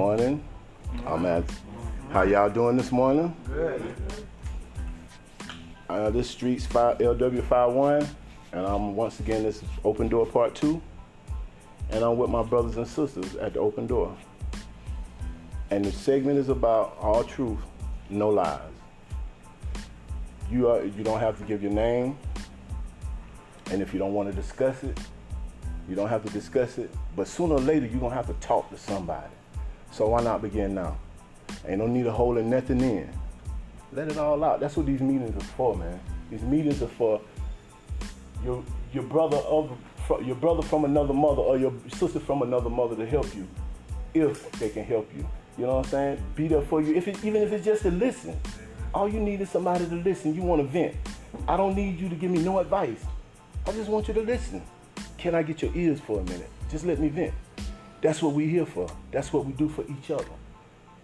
[0.00, 0.42] morning.
[1.06, 1.44] I'm at.
[2.10, 3.36] How y'all doing this morning?
[3.46, 3.94] Good.
[5.90, 8.08] Uh, this street's five, LW51,
[8.52, 10.80] and I'm once again this is Open Door Part Two,
[11.90, 14.16] and I'm with my brothers and sisters at the Open Door.
[15.68, 17.60] And the segment is about all truth,
[18.08, 18.58] no lies.
[20.50, 22.16] You are you don't have to give your name,
[23.70, 24.98] and if you don't want to discuss it,
[25.90, 26.90] you don't have to discuss it.
[27.14, 29.34] But sooner or later, you're gonna have to talk to somebody.
[29.90, 30.96] So why not begin now?
[31.66, 33.08] Ain't no need of holding nothing in.
[33.92, 34.60] Let it all out.
[34.60, 35.98] That's what these meetings are for, man.
[36.30, 37.20] These meetings are for
[38.44, 39.76] your your brother of
[40.24, 43.46] your brother from another mother or your sister from another mother to help you,
[44.14, 45.28] if they can help you.
[45.58, 46.24] You know what I'm saying?
[46.34, 46.94] Be there for you.
[46.94, 48.38] If it, even if it's just to listen,
[48.94, 50.34] all you need is somebody to listen.
[50.34, 50.96] You want to vent.
[51.46, 53.04] I don't need you to give me no advice.
[53.66, 54.62] I just want you to listen.
[55.18, 56.48] Can I get your ears for a minute?
[56.70, 57.34] Just let me vent.
[58.02, 58.88] That's what we're here for.
[59.12, 60.24] That's what we do for each other.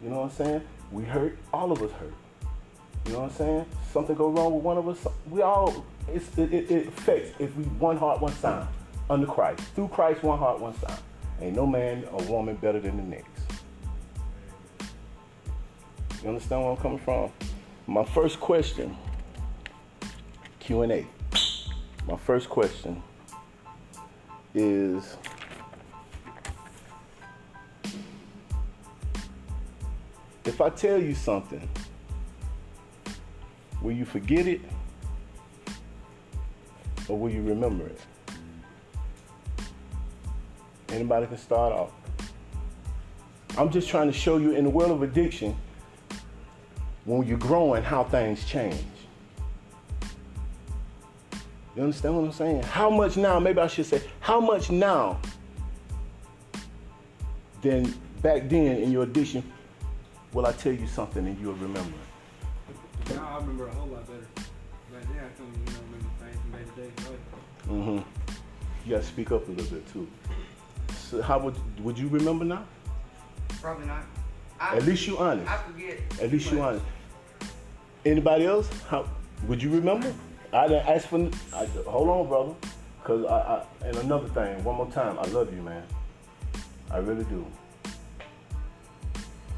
[0.02, 0.62] You know what I'm saying?
[0.91, 1.39] We hurt.
[1.52, 2.14] All of us hurt.
[3.06, 3.66] You know what I'm saying?
[3.92, 5.06] Something go wrong with one of us.
[5.30, 5.84] We all.
[6.12, 8.69] It's, it, it, it affects if we one heart, one sound
[9.11, 9.61] under Christ.
[9.74, 11.00] Through Christ, one heart, one sound.
[11.41, 13.28] Ain't no man or woman better than the next.
[16.22, 17.30] You understand where I'm coming from?
[17.86, 18.97] My first question,
[20.61, 21.06] Q and A.
[22.08, 23.02] My first question
[24.55, 25.17] is.
[30.57, 31.69] If I tell you something,
[33.83, 34.63] will you forget it
[37.09, 38.01] or will you remember it?
[40.89, 41.91] Anybody can start off.
[43.59, 45.55] I'm just trying to show you in the world of addiction,
[47.05, 48.83] when you're growing, how things change.
[51.77, 52.63] You understand what I'm saying?
[52.63, 55.20] How much now, maybe I should say, how much now
[57.61, 57.92] than
[58.23, 59.45] back then in your addiction
[60.33, 61.81] will I tell you something and you'll remember
[63.09, 63.14] it?
[63.14, 64.27] Now I remember a whole lot better.
[64.92, 67.11] Back then I couldn't, you know, remember things from day to day.
[67.11, 67.20] Like,
[67.69, 67.98] Mm-hmm.
[68.85, 70.07] You gotta speak up a little bit too.
[70.97, 72.65] So how would would you remember now?
[73.61, 74.05] Probably not.
[74.61, 75.51] I, At least you honest.
[75.51, 75.98] I forget.
[76.23, 76.85] At least you but honest.
[78.05, 78.69] Anybody else?
[78.89, 79.09] How
[79.48, 80.15] would you remember?
[80.53, 81.29] I didn't ask for.
[81.53, 82.55] I, hold on, brother.
[83.03, 84.63] Cause I, I and another thing.
[84.65, 85.19] One more time.
[85.19, 85.83] I love you, man.
[86.91, 87.45] I really do.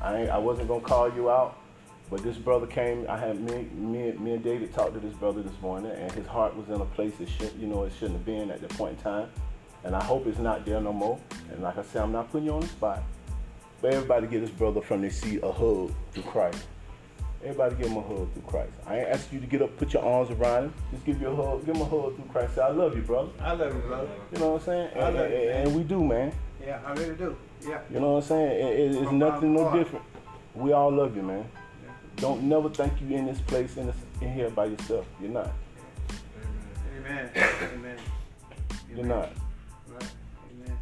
[0.00, 1.58] I ain't, I wasn't gonna call you out,
[2.10, 3.06] but this brother came.
[3.08, 6.26] I had me me me and David talked to this brother this morning, and his
[6.26, 8.70] heart was in a place it should you know it shouldn't have been at that
[8.70, 9.28] point in time,
[9.84, 11.18] and I hope it's not there no more.
[11.50, 13.02] And like I said, I'm not putting you on the spot,
[13.82, 16.66] but everybody give this brother from their seat a hug through Christ.
[17.42, 18.72] Everybody give him a hug through Christ.
[18.84, 20.74] I ain't asking you to get up, put your arms around him.
[20.90, 22.56] Just give you a hug, give him a hug through Christ.
[22.56, 23.30] Say, I love you, brother.
[23.40, 24.08] I love you, brother.
[24.32, 24.90] You know what I'm saying?
[24.96, 25.66] I And, love you, and- man.
[25.68, 26.32] and we do, man.
[26.60, 27.36] Yeah, I really do.
[27.66, 27.80] Yeah.
[27.90, 28.50] You know what I'm saying?
[28.50, 30.04] It- it- it's From nothing no different.
[30.54, 31.44] We all love you, man.
[31.84, 31.90] Yeah.
[32.16, 35.06] Don't never think you in this place in, this, in here by yourself.
[35.20, 35.50] You're not.
[36.98, 37.30] Amen.
[37.74, 37.98] Amen.
[38.90, 39.08] You're Amen.
[39.08, 39.28] not.
[39.88, 40.10] Right.
[40.64, 40.78] Amen.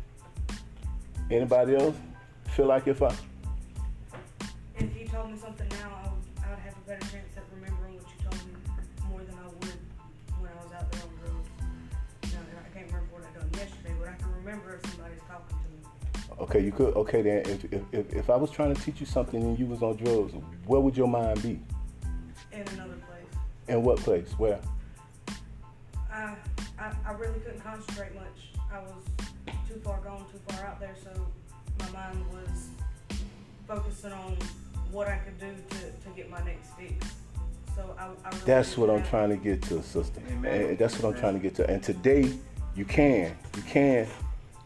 [1.30, 1.96] Anybody else
[2.50, 3.14] feel like if I
[4.78, 7.25] If you told me something now, I would, I would have a better chance
[16.48, 19.06] okay, you could okay then if, if, if, if I was trying to teach you
[19.06, 20.32] something and you was on drugs,
[20.66, 21.60] where would your mind be?
[22.56, 23.42] in another place.
[23.68, 24.32] In what place?
[24.38, 24.58] Where?
[26.10, 26.34] I,
[26.78, 28.64] I, I really couldn't concentrate much.
[28.72, 29.02] I was
[29.68, 31.10] too far gone, too far out there, so
[31.78, 32.68] my mind was
[33.68, 34.36] focusing on
[34.90, 37.14] what I could do to, to get my next fix.
[37.74, 40.22] So I, I really That's what I'm trying to get to, sister.
[40.30, 40.70] Amen.
[40.70, 41.20] And that's what I'm Amen.
[41.20, 41.68] trying to get to.
[41.68, 42.32] And today,
[42.74, 44.06] you can, you can.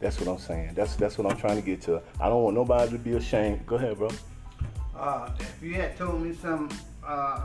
[0.00, 0.72] That's what I'm saying.
[0.74, 2.00] That's that's what I'm trying to get to.
[2.18, 3.66] I don't want nobody to be ashamed.
[3.66, 4.08] Go ahead, bro.
[4.98, 6.70] Uh, if you had told me some
[7.06, 7.42] uh,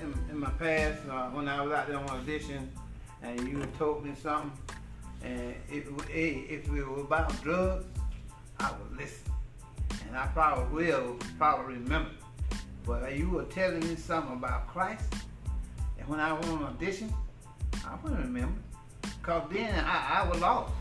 [0.00, 2.68] in, in my past uh, when I was out there on audition,
[3.22, 4.50] and you had told me something,
[5.22, 7.84] and if if it was about drugs,
[8.58, 9.30] I would listen,
[10.08, 12.10] and I probably will probably remember.
[12.84, 15.14] But you were telling me something about Christ,
[15.96, 17.12] and when I went on audition,
[17.84, 18.60] I wouldn't remember,
[19.22, 20.72] cause then I, I was lost.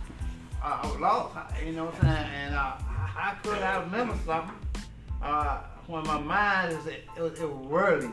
[0.63, 1.35] I, I was lost,
[1.65, 2.31] you know what I'm saying?
[2.33, 4.55] And uh, how could I remember something?
[5.25, 5.57] uh,
[5.87, 8.11] when my mind is it, was, it was worldly.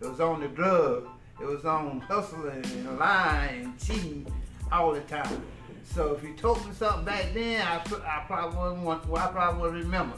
[0.00, 1.08] It was on the drug.
[1.40, 4.26] It was on hustling and lying and cheating
[4.70, 5.42] all the time.
[5.84, 9.08] So if you told me something back then, I, I probably wouldn't want.
[9.08, 10.16] Well, I probably would remember.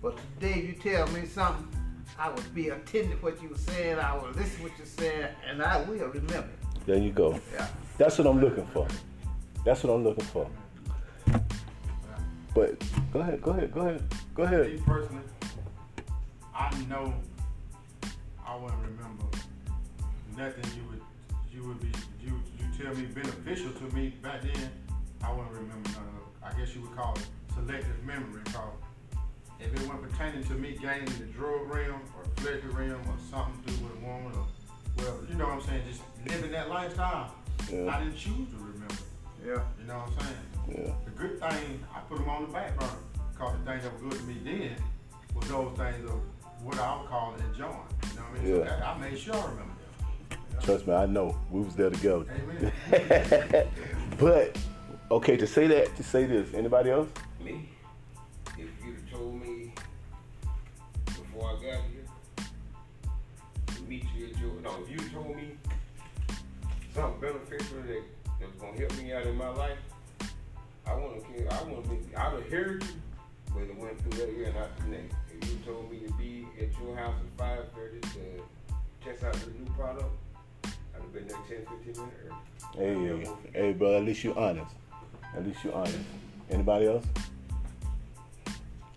[0.00, 1.68] But today, if you tell me something,
[2.18, 3.98] I would be attentive to what you were saying.
[3.98, 6.50] I would listen to what you're saying, and I will remember.
[6.86, 7.38] There you go.
[7.54, 7.68] Yeah.
[7.98, 8.88] That's what I'm looking for.
[9.64, 10.48] That's what I'm looking for.
[12.54, 14.14] But go ahead, go ahead, go ahead.
[14.34, 14.66] Go ahead.
[14.66, 14.86] Me ahead.
[14.86, 15.22] personally,
[16.54, 17.14] I know
[18.46, 19.24] I wouldn't remember
[20.36, 21.02] nothing you would
[21.50, 24.70] you would be you you tell me beneficial to me back then.
[25.22, 26.56] I wouldn't remember none of it.
[26.56, 28.42] I guess you would call it selective memory.
[28.52, 28.76] Call
[29.60, 33.62] if it wasn't pertaining to me gaining the drug realm or pleasure realm or something
[33.64, 34.46] to do with a woman or
[34.98, 37.34] well, you know what I'm saying, just living that lifestyle.
[37.72, 37.94] Yeah.
[37.94, 38.94] I didn't choose to remember.
[39.44, 39.62] Yeah.
[39.80, 40.51] You know what I'm saying?
[40.68, 40.92] Yeah.
[41.04, 42.92] The good thing, I put them on the back burner.
[43.38, 44.76] Cause the things that were good to me then
[45.34, 46.20] was those things of
[46.62, 47.56] what I would call enjoying.
[47.58, 48.56] You know what I mean?
[48.56, 48.64] Yeah.
[48.64, 49.72] that, I made sure I remember
[50.30, 50.38] them.
[50.62, 51.36] Trust me, I know.
[51.50, 52.24] We was there together.
[52.92, 53.68] Amen.
[54.18, 54.56] but
[55.10, 57.08] okay, to say that, to say this, anybody else?
[57.42, 57.68] Me,
[58.56, 59.74] if you'd have told me
[61.04, 62.46] before I got here
[63.66, 65.56] to meet you at your, no, if you told me
[66.94, 68.02] something beneficial that,
[68.38, 69.78] that was gonna help me out in my life,
[70.86, 71.54] I want to.
[71.54, 72.16] I wouldn't be.
[72.16, 72.80] I'd have you,
[73.52, 75.14] but it went through that year not the next.
[75.40, 78.42] If you told me to be at your house at five thirty to
[79.04, 80.04] test out the new product,
[80.64, 82.16] I'd have been there 10, 15 minutes
[82.78, 83.18] early.
[83.18, 83.96] Hey, um, hey, bro.
[83.96, 84.74] At least you're honest.
[85.36, 85.98] At least you're honest.
[86.50, 87.04] Anybody else?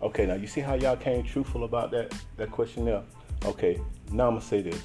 [0.02, 3.02] Okay, now you see how y'all came truthful about that that questionnaire.
[3.44, 3.80] Okay,
[4.12, 4.82] now I'm gonna say this.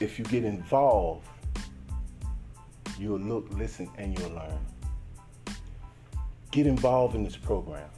[0.00, 1.26] If you get involved,
[2.98, 4.58] you'll look, listen, and you'll learn.
[6.50, 7.88] Get involved in this program.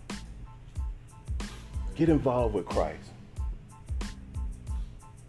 [1.95, 3.11] Get involved with Christ.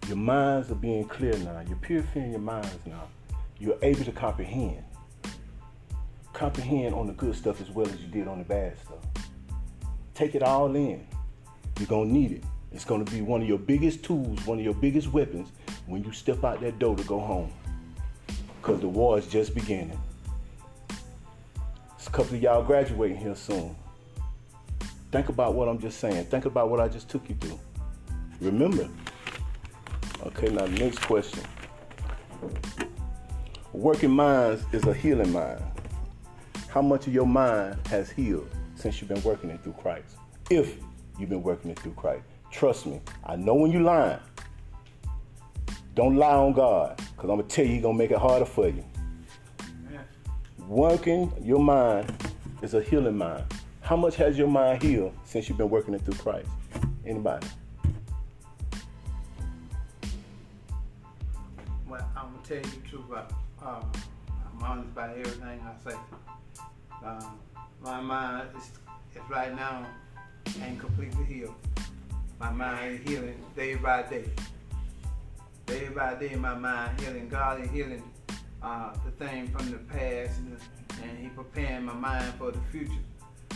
[0.08, 1.64] Your minds are being clear now.
[1.68, 3.08] You're purifying your minds now.
[3.60, 4.84] You're able to comprehend.
[6.34, 9.28] Comprehend on the good stuff as well as you did on the bad stuff.
[10.14, 11.06] Take it all in.
[11.78, 12.44] You're going to need it.
[12.74, 15.50] It's going to be one of your biggest tools, one of your biggest weapons
[15.86, 17.52] when you step out that door to go home.
[18.62, 20.00] Because the war is just beginning.
[20.88, 23.76] There's a couple of y'all graduating here soon.
[25.12, 26.26] Think about what I'm just saying.
[26.26, 27.60] Think about what I just took you through.
[28.40, 28.88] Remember.
[30.28, 31.42] Okay, now next question.
[33.74, 35.62] Working minds is a healing mind.
[36.70, 40.18] How much of your mind has healed since you've been working it through Christ?
[40.52, 40.78] If
[41.18, 42.26] you've been working it through Christ.
[42.52, 44.20] Trust me, I know when you're lying.
[45.94, 48.18] Don't lie on God, because I'm going to tell you, He's going to make it
[48.18, 48.84] harder for you.
[49.92, 50.00] Yeah.
[50.68, 52.14] Working your mind
[52.62, 53.44] is a healing mind.
[53.82, 56.48] How much has your mind healed since you've been working it through Christ?
[57.06, 57.46] Anybody?
[61.90, 63.92] Well, I'm gonna tell you the truth about, um,
[64.30, 65.98] I'm honest about everything I say.
[67.04, 67.40] Um,
[67.84, 68.72] my mind is,
[69.16, 69.86] is right now
[70.64, 71.56] ain't completely healed.
[72.40, 74.30] My mind is healing day by day.
[75.72, 77.30] Day by day, my mind healing.
[77.30, 78.04] God is healing
[78.62, 80.58] uh, the thing from the past, and,
[81.02, 82.92] and He preparing my mind for the future.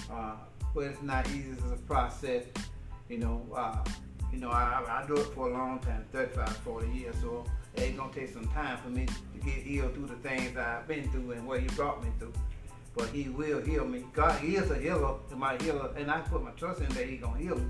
[0.09, 0.35] Uh,
[0.73, 2.45] but it's not easy as a process,
[3.09, 3.45] you know.
[3.53, 3.83] Uh,
[4.31, 7.44] you know, I, I do it for a long time, 35, 40 years, so
[7.75, 11.12] it's gonna take some time for me to get healed through the things I've been
[11.12, 12.31] through and what He brought me through.
[12.95, 14.06] But He will heal me.
[14.13, 17.17] God He is a healer, my healer, and I put my trust in that He
[17.17, 17.65] gonna heal me.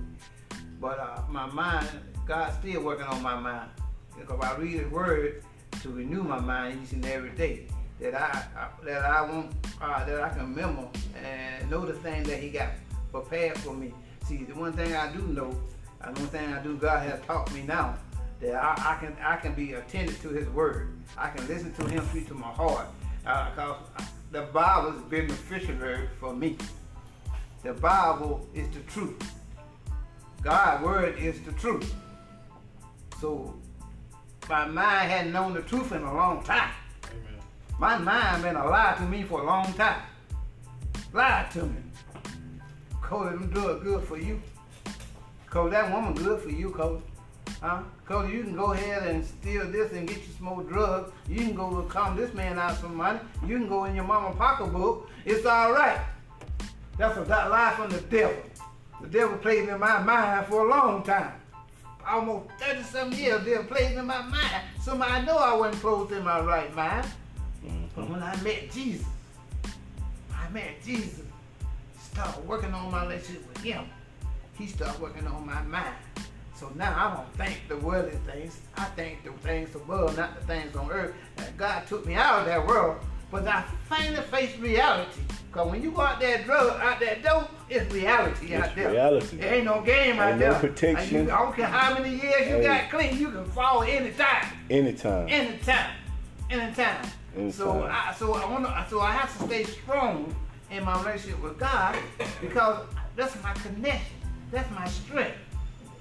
[0.79, 1.89] But uh, my mind,
[2.27, 3.71] God's still working on my mind.
[4.17, 5.43] Because I read His Word
[5.81, 7.67] to renew my mind each and every day.
[7.99, 10.87] That I, I that I want, uh, that I can remember
[11.23, 12.69] and know the thing that He got
[13.11, 13.93] prepared for me.
[14.25, 15.51] See, the one thing I do know,
[16.01, 17.97] the one thing I do, God has taught me now
[18.41, 20.89] that I, I can I can be attentive to His Word.
[21.17, 22.87] I can listen to Him speak to my heart.
[23.23, 23.77] Because
[24.31, 25.75] the Bible is beneficial
[26.19, 26.57] for me.
[27.63, 29.17] The Bible is the truth.
[30.43, 31.95] God's word is the truth.
[33.19, 33.55] So
[34.49, 36.71] my mind hadn't known the truth in a long time.
[37.05, 37.41] Amen.
[37.79, 40.01] My mind been a lie to me for a long time.
[41.13, 41.77] Lied to me.
[43.01, 44.41] Cody, them drugs good for you.
[45.49, 47.01] Cody, that woman good for you, Cody.
[47.61, 47.81] Huh?
[48.05, 51.11] Cody, you can go ahead and steal this and get you some more drugs.
[51.27, 53.19] You can go come this man out some money.
[53.45, 55.09] You can go in your mama pocketbook.
[55.25, 55.99] It's all right.
[56.97, 58.35] That's a lie from the devil.
[59.01, 61.33] The devil played in my mind for a long time.
[62.07, 64.61] Almost 30 some years, the devil played in my mind.
[64.81, 67.07] So I know I wasn't close in my right mind.
[67.63, 67.71] But
[68.03, 68.13] mm-hmm.
[68.13, 69.05] when I met Jesus,
[70.33, 71.23] I met Jesus,
[71.97, 73.85] started working on my relationship with him.
[74.57, 75.95] He started working on my mind.
[76.55, 78.59] So now I don't think the worldly things.
[78.77, 81.13] I think the things above, not the things on earth.
[81.37, 82.97] And God took me out of that world.
[83.35, 85.19] But I finally faced reality.
[85.51, 88.91] Because when you go out there drug out that door, it's reality It's out there.
[88.91, 89.37] reality.
[89.37, 90.59] There ain't no game out Ain't no there.
[90.59, 91.25] protection.
[91.25, 92.63] You, I don't care how many years you Hey.
[92.63, 94.45] got clean, you can fall anytime.
[94.69, 95.27] Anytime.
[95.27, 95.91] Anytime.
[96.49, 97.03] Anytime.
[97.51, 97.91] So Anytime.
[97.91, 100.33] I so I wanna so I have to stay strong
[100.71, 101.97] in my relationship with God
[102.39, 102.85] because
[103.17, 104.15] that's my connection.
[104.51, 105.35] That's my strength.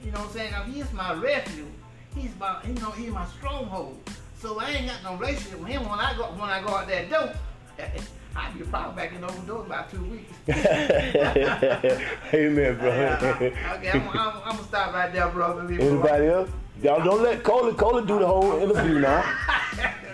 [0.05, 0.51] You know what I'm saying?
[0.53, 1.67] Now he's my refuge.
[2.15, 3.99] He's my, you know, he's my stronghold.
[4.45, 6.87] So I ain't got no relationship with him when I go when I go out
[6.87, 7.33] that door.
[8.37, 10.31] I'll be probably back in the open door in about two weeks.
[12.35, 12.91] Amen, bro.
[12.91, 15.63] okay, I'm, I'm, I'm gonna stop right there, brother.
[15.63, 16.01] Leave it alone.
[16.01, 16.51] Anybody else?
[16.83, 19.25] Y'all don't let Cola Cola do the whole interview now.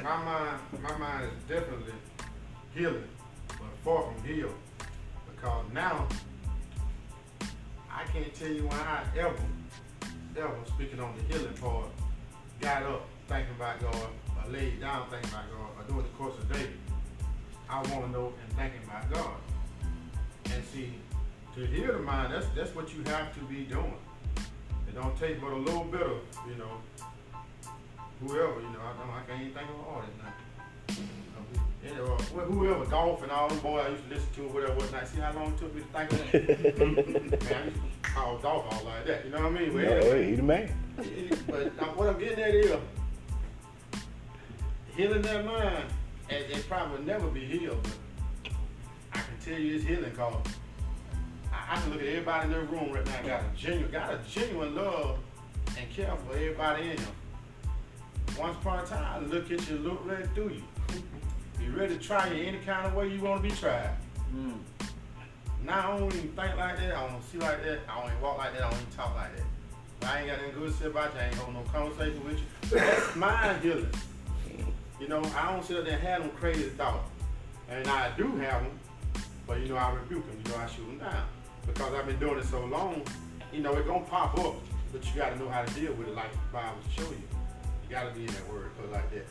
[0.04, 1.94] My mind, my mind is definitely
[2.72, 3.08] healing,
[3.48, 4.54] but far from healed.
[5.34, 6.06] Because now,
[7.92, 9.34] I can't tell you when I ever,
[10.36, 11.86] ever, speaking on the healing part,
[12.60, 14.08] got up thinking about God,
[14.48, 16.66] laid down thinking about God, or during the course of the day,
[17.68, 19.34] I want to know and thinking about God.
[20.46, 20.94] And see,
[21.54, 23.94] to heal the mind, that's that's what you have to be doing.
[24.88, 26.18] It don't take but a little bit of,
[26.48, 26.78] you know,
[28.20, 30.32] whoever, you know, I don't, I can't even think of all artist now.
[31.82, 35.08] You know, whoever, golf and all them boys I used to listen to, whatever, whatnot.
[35.08, 36.78] See how long it took me to think of that?
[37.44, 39.72] Man, I used to call golf all like that, you know what I mean?
[39.72, 40.72] But Yeah, anyway, he the man.
[41.46, 42.76] but uh, what I'm getting at is
[45.00, 45.84] healing that mind,
[46.28, 48.52] and it probably will never be healed, but
[49.14, 50.34] I can tell you it's healing because
[51.50, 54.12] I, I can look at everybody in their room right now got a genuine, got
[54.12, 55.18] a genuine love
[55.78, 57.06] and care for everybody in them.
[58.38, 60.62] Once upon a time, I look at you, look right through you.
[61.58, 63.96] Be ready to try you any kind of way you want to be tried.
[64.34, 64.58] Mm.
[65.64, 66.94] Now I don't even think like that.
[66.94, 67.80] I don't see like that.
[67.88, 68.64] I don't even walk like that.
[68.64, 70.10] I don't even talk like that.
[70.10, 71.20] I ain't got nothing good to say about you.
[71.20, 72.78] I ain't holding no conversation with you.
[72.78, 73.88] That's mind healing.
[75.00, 77.08] You know, I don't sit up there and have them crazy thoughts.
[77.70, 78.78] And I do have them,
[79.46, 80.38] but you know, I rebuke them.
[80.44, 81.26] You know, I shoot them down.
[81.66, 83.02] Because I've been doing it so long,
[83.50, 84.56] you know, it gonna pop up,
[84.92, 87.22] but you gotta know how to deal with it like the Bible show you.
[87.82, 89.26] You gotta be in that word, put it like that.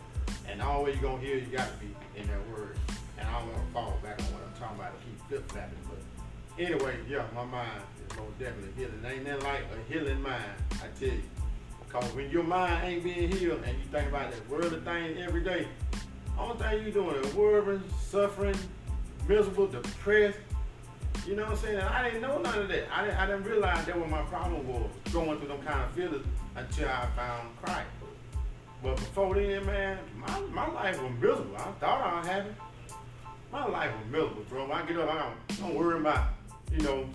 [0.49, 2.75] And all way you gonna hear, you gotta be in that word.
[3.19, 5.77] And I don't wanna fall back on what I'm talking about to keep flip flapping,
[5.87, 9.03] but anyway, yeah, my mind is most definitely healing.
[9.05, 11.23] Ain't nothing like a healing mind, I tell you.
[11.89, 15.43] Cause when your mind ain't being healed and you think about that worldly thing every
[15.43, 15.67] day,
[16.37, 18.55] only thing you doing is worrying, suffering,
[19.27, 20.37] miserable, depressed.
[21.27, 21.77] You know what I'm saying?
[21.77, 22.87] And I didn't know none of that.
[22.95, 25.91] I didn't, I didn't realize that what my problem was, going through them kind of
[25.91, 27.87] feelings until I found Christ.
[28.81, 31.57] But before then, man, my, my life was miserable.
[31.57, 32.49] I thought I was happy.
[33.51, 34.67] My life was miserable, bro.
[34.67, 36.29] When I get up, I don't, worry about,
[36.71, 37.09] you know,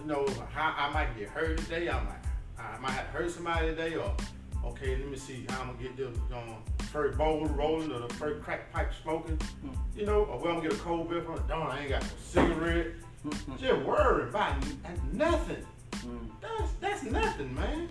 [0.00, 1.88] you know, how I might get hurt today.
[1.88, 2.15] I'm like,
[2.74, 4.14] I might have hurt somebody today, or
[4.64, 6.06] okay, let me see how I'm gonna get the
[6.36, 6.56] um,
[6.92, 9.98] first bowl rolling or the first crack pipe smoking, mm-hmm.
[9.98, 11.42] you know, or where I'm gonna get a cold beer from.
[11.46, 12.86] Darn, I ain't got no cigarette.
[13.26, 13.56] Mm-hmm.
[13.56, 14.64] Just worry about
[15.12, 15.64] nothing.
[15.92, 16.28] Mm.
[16.40, 17.88] That's that's nothing, man.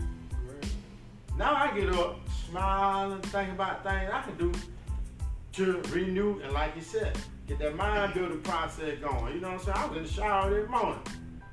[1.37, 4.53] Now I get up, smile and think about things I can do
[5.53, 7.17] to renew and like you said,
[7.47, 8.19] get that mind mm-hmm.
[8.19, 9.35] building process going.
[9.35, 9.77] You know what I'm saying?
[9.77, 11.01] I was in the shower this morning.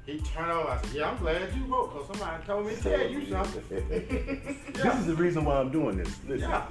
[0.07, 0.69] He turned over.
[0.69, 3.89] I said, "Yeah, I'm glad you woke, cause somebody told me to tell you something."
[3.89, 6.19] This is the reason why I'm doing this.
[6.27, 6.51] Listen.
[6.51, 6.67] Yeah.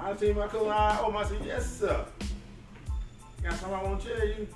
[0.00, 1.16] I see my cousin eye open.
[1.16, 2.04] I said, "Yes, sir."
[3.42, 4.48] Got something I want to tell you.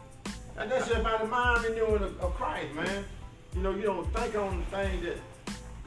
[0.59, 3.05] And that's just about the mind renewing of, of Christ, man.
[3.55, 5.17] You know, you don't think on the thing that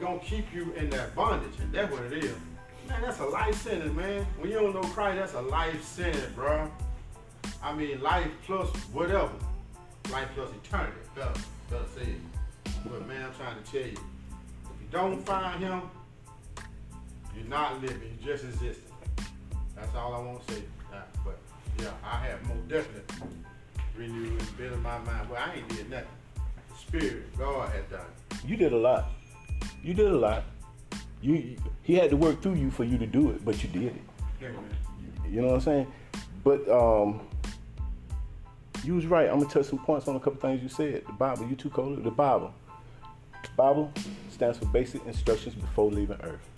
[0.00, 2.34] gonna keep you in that bondage, and that's what it is.
[2.88, 4.26] Man, that's a life sentence, man.
[4.38, 6.70] When you don't know Christ, that's a life sentence, bro.
[7.62, 9.30] I mean, life plus whatever.
[10.10, 10.98] Life plus eternity.
[11.14, 11.32] Better,
[11.70, 12.72] better say it.
[12.84, 15.82] But man, I'm trying to tell you, if you don't find him,
[17.36, 18.92] you're not living, you're just existing.
[19.74, 20.62] That's all I want to say.
[20.92, 21.38] Uh, but
[21.80, 23.02] yeah, I have most definitely
[23.96, 25.28] renewed and built my mind.
[25.28, 26.06] Well, I ain't did nothing.
[26.68, 28.06] The Spirit, God has done.
[28.30, 28.44] it.
[28.48, 29.06] You did a lot.
[29.82, 30.44] You did a lot.
[31.22, 33.68] You, you- he had to work through you for you to do it, but you
[33.68, 34.02] did it.
[34.42, 34.56] Amen.
[35.28, 35.86] You know what I'm saying?
[36.42, 37.20] But um,
[38.84, 39.28] you was right.
[39.28, 41.04] I'm gonna touch some points on a couple things you said.
[41.06, 41.96] The Bible, you too, Cola.
[42.00, 42.52] The Bible.
[43.56, 43.92] Bible
[44.30, 46.48] stands for basic instructions before leaving Earth.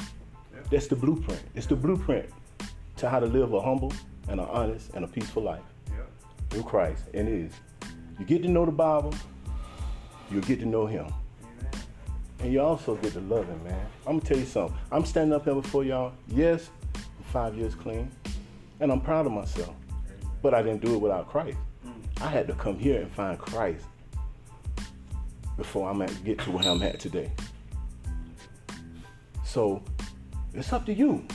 [0.70, 1.42] That's the blueprint.
[1.54, 2.28] It's the blueprint
[2.96, 3.92] to how to live a humble
[4.28, 6.08] and an honest and a peaceful life Yep.
[6.50, 7.04] through Christ.
[7.14, 7.52] And it is.
[8.18, 9.14] You get to know the Bible,
[10.30, 11.06] you'll get to know Him.
[12.40, 13.86] And you also get to love Him, man.
[14.06, 14.76] I'm gonna tell you something.
[14.90, 16.12] I'm standing up here before y'all.
[16.28, 18.10] Yes, I'm five years clean,
[18.80, 19.74] and I'm proud of myself.
[20.42, 21.58] But I didn't do it without Christ.
[22.20, 23.84] I had to come here and find Christ
[25.56, 27.30] before I'm at get to where I'm at today.
[29.44, 29.82] So
[30.54, 31.26] it's up to you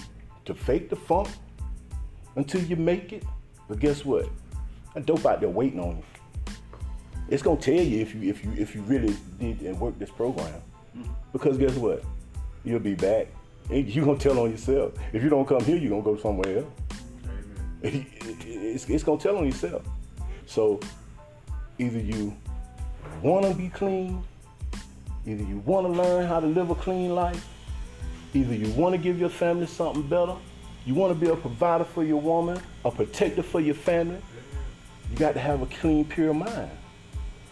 [0.46, 1.30] to fake the funk
[2.36, 3.24] until you make it.
[3.68, 4.28] But guess what?
[4.96, 6.04] A dope out there waiting on you.
[7.30, 10.10] It's gonna tell you if you if you if you really did and work this
[10.10, 10.62] program.
[11.32, 12.04] Because guess what?
[12.64, 13.28] You'll be back.
[13.70, 14.94] And you're gonna tell on yourself.
[15.14, 16.74] If you don't come here, you're gonna go somewhere else.
[17.86, 18.06] Amen.
[18.74, 19.84] It's, it's gonna tell on yourself.
[20.52, 20.82] So
[21.80, 22.36] either you
[23.24, 24.22] want to be clean,
[25.26, 27.48] either you want to learn how to live a clean life,
[28.34, 30.36] either you want to give your family something better,
[30.86, 34.22] you want to be a provider for your woman, a protector for your family,
[35.10, 36.72] you got to have a clean, pure mind.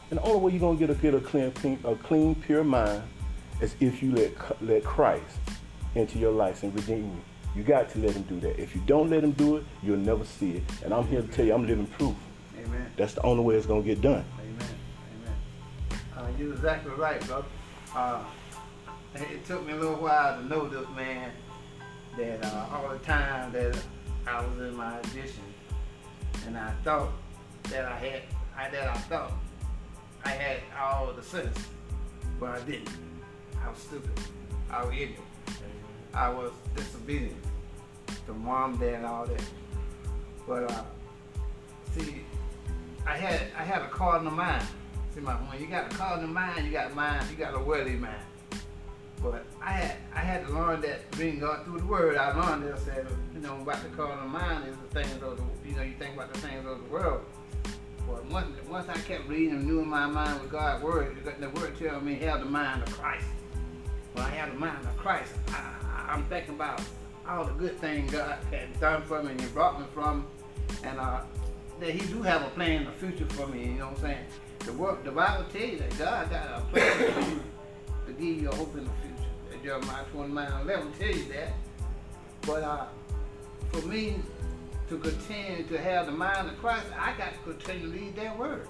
[0.09, 2.65] And the only way you're gonna get a get a clean, clean a clean, pure
[2.65, 3.03] mind
[3.61, 5.37] is if you let let Christ
[5.95, 7.21] into your life and redeem you.
[7.55, 8.61] You got to let him do that.
[8.61, 10.63] If you don't let him do it, you'll never see it.
[10.83, 12.15] And I'm here to tell you, I'm living proof.
[12.99, 14.25] That's the only way it's gonna get done.
[14.41, 14.67] Amen.
[15.15, 16.01] Amen.
[16.17, 17.47] Uh, you're exactly right, brother.
[17.95, 18.25] Uh,
[19.15, 21.31] it took me a little while to know this man
[22.17, 23.81] that uh, all the time that
[24.27, 25.45] I was in my addiction,
[26.45, 27.11] and I thought
[27.69, 28.21] that I had,
[28.57, 29.31] I, that I thought
[30.25, 31.57] I had all the sense,
[32.37, 32.89] but I didn't.
[33.63, 34.11] I was stupid.
[34.69, 35.23] I was ignorant.
[36.13, 37.41] I was disobedient
[38.25, 39.43] to mom, dad, and all that.
[40.45, 40.83] But uh,
[41.95, 42.25] see,
[43.09, 44.65] I had I had a carnal mind.
[45.15, 47.95] See, my when you got a carnal mind, you got mind, you got a worldly
[47.95, 48.21] mind.
[49.19, 52.17] But I had I had to learn that reading God through the Word.
[52.17, 55.37] I learned that I said, you know, about the carnal mind is the things of
[55.37, 57.21] the you know you think about the things of the world.
[58.07, 61.49] But once once I kept reading and knew in my mind with God's Word, the
[61.49, 63.25] Word tells me have the mind of Christ.
[64.13, 66.79] When I have the mind of Christ, I, I'm thinking about
[67.27, 70.27] all the good things God had done for me and He brought me from,
[70.83, 71.21] and uh,
[71.79, 73.65] that He do have a plan the future for me.
[73.65, 74.25] You know what I'm saying?
[74.65, 77.43] The work, the Bible tells you that God got a plan for you
[78.07, 79.09] to give you a hope in the future.
[79.63, 81.53] Jeremiah 29, 11 tell you that.
[82.41, 82.85] But uh,
[83.71, 84.19] for me
[84.87, 88.37] to continue to have the mind of Christ, I got to continue to read that
[88.37, 88.67] word.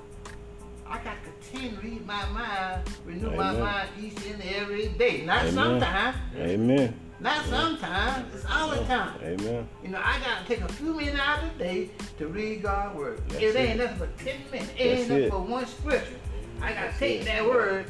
[0.89, 5.23] I got to to read my mind, renew my mind each and every day.
[5.25, 5.53] Not Amen.
[5.53, 6.99] sometimes, Amen.
[7.19, 9.19] not sometimes, it's all the time.
[9.23, 9.67] Amen.
[9.83, 12.95] You know, I gotta take a few minutes out of the day to read God's
[12.97, 13.21] word.
[13.29, 14.71] That's it ain't nothing but ten minutes.
[14.77, 16.15] It ain't nothing but one scripture.
[16.61, 17.25] I gotta That's take it.
[17.25, 17.85] that word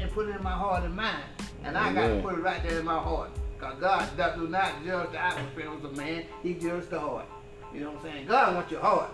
[0.00, 1.24] and put it in my heart and mind.
[1.64, 3.30] And I gotta put it right there in my heart.
[3.58, 7.26] Cause God does do not judge the outward appearance of man, he judges the heart.
[7.72, 8.26] You know what I'm saying?
[8.26, 9.10] God wants your heart.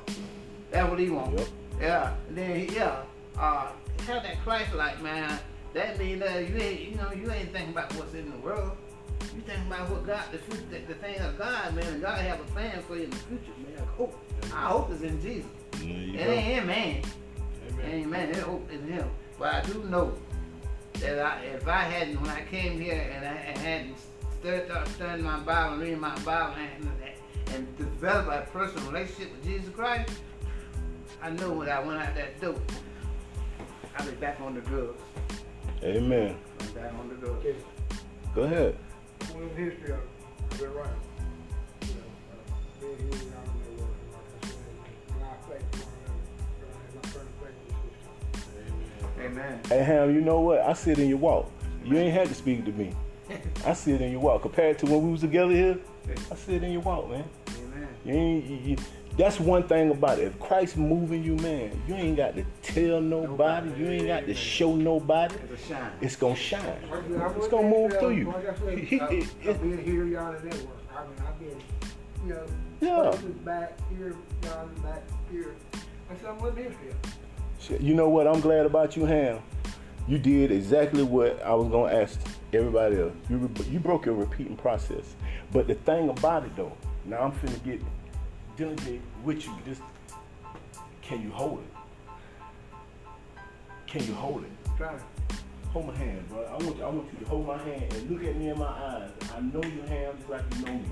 [0.70, 1.40] That's what he wants.
[1.40, 1.48] Yep.
[1.80, 2.14] Yeah.
[2.28, 3.02] And then he, yeah,
[3.38, 3.72] uh,
[4.06, 5.38] have that Christ like man.
[5.74, 8.72] That means that you ain't, you know, you ain't thinking about what's in the world.
[9.34, 11.86] You thinking about what God, the future, the, the things of God, man.
[11.86, 13.78] And God have a plan for you in the future, man.
[13.80, 14.18] I hope.
[14.52, 15.50] Our hope is in Jesus.
[15.72, 16.30] There you It go.
[16.32, 16.96] ain't in man.
[16.96, 17.04] It
[17.72, 17.90] Amen.
[17.90, 18.28] ain't man.
[18.30, 19.08] It hope in Him.
[19.38, 20.12] But I do know
[21.00, 23.96] that I, if I hadn't, when I came here and I hadn't
[24.40, 26.90] studied, studying my Bible, reading my Bible, and,
[27.54, 30.10] and developed a personal relationship with Jesus Christ,
[31.22, 32.56] I know when I went out that door,
[33.98, 35.00] I'd be back on the drugs.
[35.82, 36.36] Amen.
[36.60, 37.38] I'm back on the drugs.
[37.46, 37.56] Okay,
[38.34, 38.76] Go ahead.
[39.20, 39.92] a little history.
[39.94, 40.88] I've been around.
[41.82, 42.02] You know,
[42.80, 44.56] being here, out in the world, like I said,
[45.10, 46.18] and I thank one another.
[46.86, 49.24] And my friend thank you this time.
[49.26, 49.60] Amen.
[49.68, 50.60] Hey Ham, you know what?
[50.60, 51.50] I see it in your walk.
[51.84, 52.92] You ain't had to speak to me.
[53.66, 54.42] I see it in your walk.
[54.42, 55.78] Compared to when we was together here,
[56.30, 57.24] I see it in your walk, man.
[57.48, 57.88] Amen.
[58.04, 58.44] You ain't.
[58.46, 58.76] You, you,
[59.16, 60.24] that's one thing about it.
[60.24, 63.70] If Christ moving you, man, you ain't got to tell nobody.
[63.78, 65.34] You ain't got to show nobody.
[65.50, 65.92] It's a shine.
[66.00, 66.60] It's gonna shine.
[66.90, 68.30] I said, I It's gonna move through you.
[68.34, 70.34] I said, He- I- it- I've been here, y'all.
[70.34, 70.52] I mean,
[70.96, 71.60] I've been,
[72.26, 72.46] you know,
[72.80, 73.16] Yeah.
[73.44, 75.54] back here, y'all back here.
[76.10, 76.74] I said, I'm living.
[77.60, 79.38] Shit, You know what I'm glad about you, Ham?
[80.08, 82.18] You did exactly what I was gonna ask
[82.52, 83.12] everybody else.
[83.30, 85.14] You you broke your repeating process.
[85.52, 86.72] But the thing about it though,
[87.04, 87.80] now I'm finna get
[88.56, 89.52] diligent with you.
[89.64, 89.82] Just
[91.00, 91.72] can you hold it?
[93.86, 94.50] Can you hold it?
[94.76, 95.04] Trying to.
[95.72, 96.44] Hold my hand, bro.
[96.44, 98.58] I want you, I want you to hold my hand and look at me in
[98.58, 99.10] my eyes.
[99.34, 100.90] I know you, Ham, just like you know me.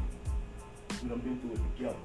[1.02, 1.96] We done been through it together.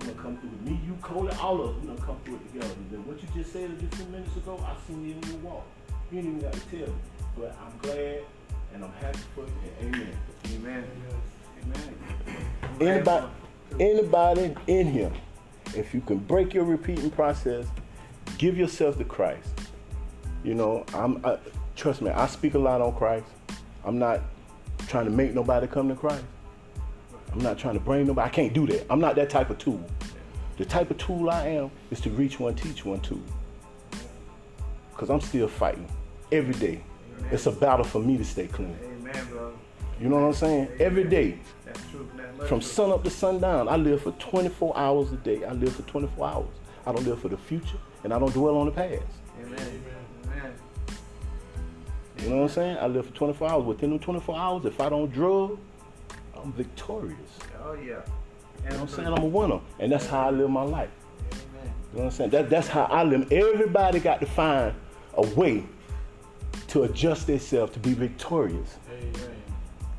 [0.00, 0.62] I'm gonna come through it.
[0.68, 2.74] Me, you, Cole, all of us, we done come through it together.
[2.74, 5.30] And then what you just said just a few minutes ago, I seen it in
[5.30, 5.66] your walk.
[6.10, 7.00] You ain't even got to tell me.
[7.38, 8.22] But I'm glad
[8.74, 9.52] and I'm happy for you.
[9.80, 10.16] And amen.
[10.54, 10.84] Amen.
[11.62, 12.80] Amen.
[12.80, 13.26] Anybody,
[13.78, 15.12] anybody in here,
[15.76, 17.66] if you can break your repeating process,
[18.38, 19.48] give yourself to Christ.
[20.42, 21.24] You know, I'm.
[21.24, 21.38] I,
[21.76, 23.26] trust me, I speak a lot on Christ.
[23.84, 24.20] I'm not
[24.88, 26.24] trying to make nobody come to Christ.
[27.32, 28.26] I'm not trying to bring nobody.
[28.26, 28.86] I can't do that.
[28.90, 29.84] I'm not that type of tool.
[30.56, 33.22] The type of tool I am is to reach one, teach one, too.
[34.94, 35.86] Cause I'm still fighting
[36.30, 36.82] every day.
[37.30, 38.76] It's a battle for me to stay clean.
[38.82, 39.52] Amen, bro.
[40.00, 40.68] You know what I'm saying?
[40.78, 41.38] Every day.
[41.64, 42.08] That's true.
[42.46, 45.44] From sun up to sundown, I live for 24 hours a day.
[45.44, 46.48] I live for 24 hours.
[46.86, 49.02] I don't live for the future, and I don't dwell on the past.
[49.40, 49.82] Amen.
[50.24, 50.54] Amen.
[52.18, 52.78] You know what I'm saying?
[52.78, 53.64] I live for 24 hours.
[53.64, 55.58] Within them 24 hours, if I don't drug,
[56.34, 57.18] I'm victorious.
[57.62, 57.80] Oh yeah.
[57.82, 58.02] You know
[58.62, 59.08] what I'm saying?
[59.08, 60.90] I'm a winner, and that's how I live my life.
[61.32, 61.42] Amen.
[61.54, 62.30] You know what I'm saying?
[62.30, 63.30] That, that's how I live.
[63.32, 64.74] Everybody got to find
[65.14, 65.64] a way
[66.68, 68.76] to adjust themselves to be victorious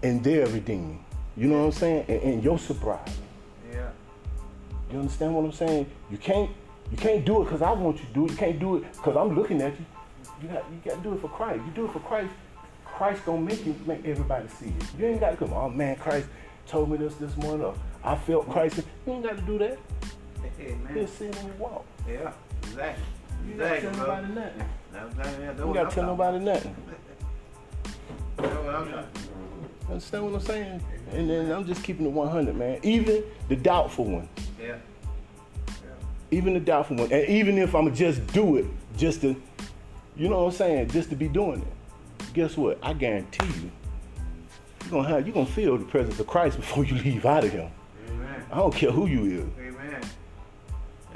[0.03, 0.21] Amen.
[0.21, 1.03] their redeeming.
[1.37, 2.05] You know what I'm saying?
[2.07, 3.11] And, in your sobriety.
[3.71, 3.89] Yeah.
[4.91, 5.89] You understand what I'm saying?
[6.09, 6.49] You can't
[6.91, 8.31] you can't do it because I want you to do it.
[8.31, 9.85] You can't do it because I'm looking at you.
[10.41, 11.61] You got you got to do it for Christ.
[11.65, 12.31] You do it for Christ.
[12.85, 14.99] Christ gonna make you make everybody see it.
[14.99, 15.53] You ain't got to come.
[15.53, 16.27] Oh man, Christ
[16.67, 17.65] told me this this morning.
[17.65, 18.81] Or, I felt Christ.
[19.07, 19.79] You ain't got to do that.
[20.59, 20.93] Amen.
[20.93, 21.85] Just sit and walk.
[22.07, 22.31] Yeah,
[22.63, 23.03] exactly.
[23.47, 23.99] You got to tell bro.
[24.05, 24.69] nobody nothing.
[24.91, 26.75] That's exactly- that's You what got I'm to tell nobody nothing.
[28.37, 28.91] That's what I'm
[29.91, 30.83] Understand what I'm saying?
[31.11, 32.79] And then I'm just keeping it 100, man.
[32.81, 34.29] Even the doubtful one.
[34.59, 34.77] Yeah.
[36.31, 38.65] even the doubtful one, and even if I'm just do it,
[38.97, 39.35] just to,
[40.15, 42.33] you know what I'm saying, just to be doing it.
[42.33, 42.79] Guess what?
[42.81, 43.71] I guarantee you,
[44.83, 47.51] you're gonna have, you're gonna feel the presence of Christ before you leave out of
[47.51, 47.69] here.
[48.09, 48.45] Amen.
[48.51, 49.49] I don't care who you is.
[49.59, 50.01] Amen.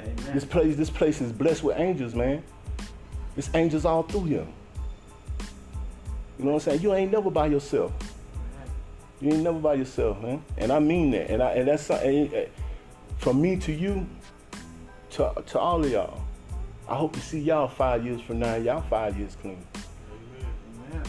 [0.00, 0.34] Amen.
[0.34, 2.42] This place, this place is blessed with angels, man.
[3.34, 4.46] There's angels all through here.
[6.38, 6.82] You know what I'm saying?
[6.82, 7.92] You ain't never by yourself.
[9.26, 10.40] You ain't never by yourself, man.
[10.56, 11.30] And I mean that.
[11.30, 12.46] And I and that's something eh,
[13.18, 14.06] from me to you,
[15.10, 16.22] to to all of y'all.
[16.88, 18.54] I hope to see y'all five years from now.
[18.54, 19.66] Y'all five years clean.
[20.92, 21.02] Amen.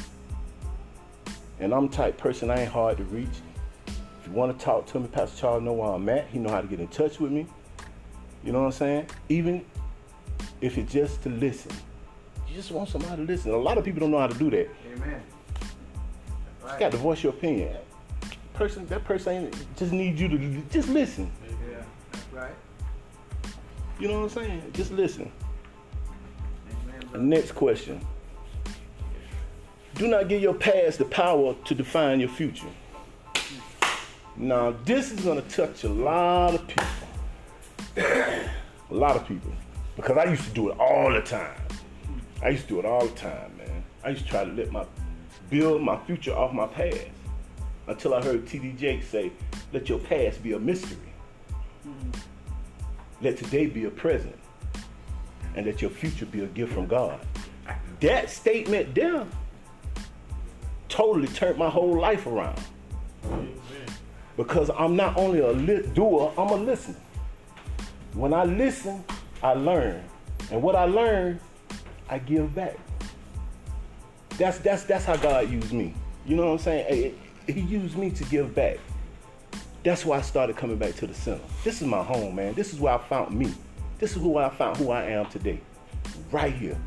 [1.59, 3.27] And I'm the type person I ain't hard to reach.
[3.85, 6.27] If you want to talk to me, Pastor Charles know where I'm at.
[6.29, 7.45] He know how to get in touch with me.
[8.43, 9.05] You know what I'm saying?
[9.29, 9.63] Even
[10.59, 11.71] if it's just to listen.
[12.49, 13.51] You just want somebody to listen.
[13.51, 14.67] A lot of people don't know how to do that.
[14.91, 15.21] Amen.
[16.63, 17.77] You got to voice your opinion.
[18.57, 21.31] Person, that person ain't, just needs you to just listen.
[21.69, 21.77] Yeah,
[22.31, 22.55] right.
[23.99, 24.71] You know what I'm saying?
[24.73, 25.31] Just listen.
[27.13, 28.03] Amen, next question.
[29.93, 32.65] Do not give your past the power to define your future.
[34.35, 36.83] Now, this is going to touch a lot of people.
[37.97, 39.51] a lot of people.
[39.95, 41.61] Because I used to do it all the time.
[42.43, 43.83] I used to do it all the time, man.
[44.03, 44.83] I used to try to let my
[45.51, 47.05] build my future off my past.
[47.87, 49.31] Until I heard TD Jake say,
[49.71, 50.97] let your past be a mystery.
[53.21, 54.35] Let today be a present.
[55.55, 57.19] And let your future be a gift from God.
[58.01, 59.25] That statement there
[60.89, 62.59] totally turned my whole life around.
[64.35, 66.95] Because I'm not only a li- doer, I'm a listener.
[68.13, 69.03] When I listen,
[69.41, 70.03] I learn.
[70.51, 71.39] And what I learn,
[72.09, 72.77] I give back.
[74.37, 75.93] That's that's that's how God used me.
[76.25, 77.19] You know what I'm saying?
[77.47, 78.77] He used me to give back.
[79.83, 81.41] That's why I started coming back to the center.
[81.63, 82.53] This is my home, man.
[82.53, 83.53] This is where I found me.
[83.99, 85.61] This is who I found who I am today.
[86.31, 86.77] Right here.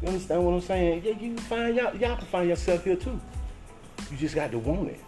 [0.00, 1.02] You understand what I'm saying?
[1.04, 3.20] Yeah, you find y'all, y'all can find yourself here too.
[4.10, 5.00] You just got to want it.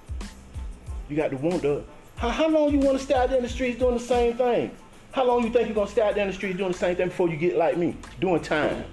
[1.09, 1.85] You got to want the.
[2.17, 4.37] How, how long you want to stay out there in the streets doing the same
[4.37, 4.71] thing?
[5.13, 6.95] How long you think you're gonna stay out there in the streets doing the same
[6.95, 8.85] thing before you get like me, doing time?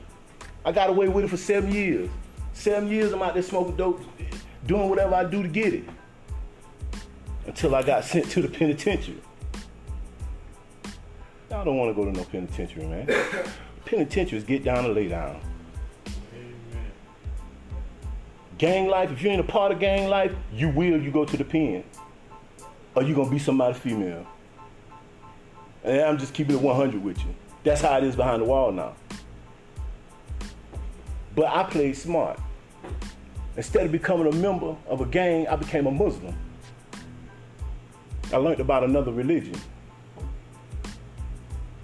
[0.65, 2.09] I got away with it for seven years.
[2.53, 4.01] Seven years I'm out there smoking dope,
[4.67, 5.83] doing whatever I do to get it.
[7.45, 9.21] Until I got sent to the penitentiary.
[11.49, 13.07] Y'all don't want to go to no penitentiary, man.
[13.85, 15.39] Penitentiaries get down and lay down.
[16.33, 16.91] Amen.
[18.57, 21.37] Gang life, if you ain't a part of gang life, you will, you go to
[21.37, 21.85] the pen.
[22.95, 24.27] Or you gonna be somebody female.
[25.85, 27.33] And I'm just keeping it 100 with you.
[27.63, 28.93] That's how it is behind the wall now.
[31.33, 32.39] But I played smart.
[33.57, 36.35] Instead of becoming a member of a gang, I became a Muslim.
[38.31, 39.59] I learned about another religion.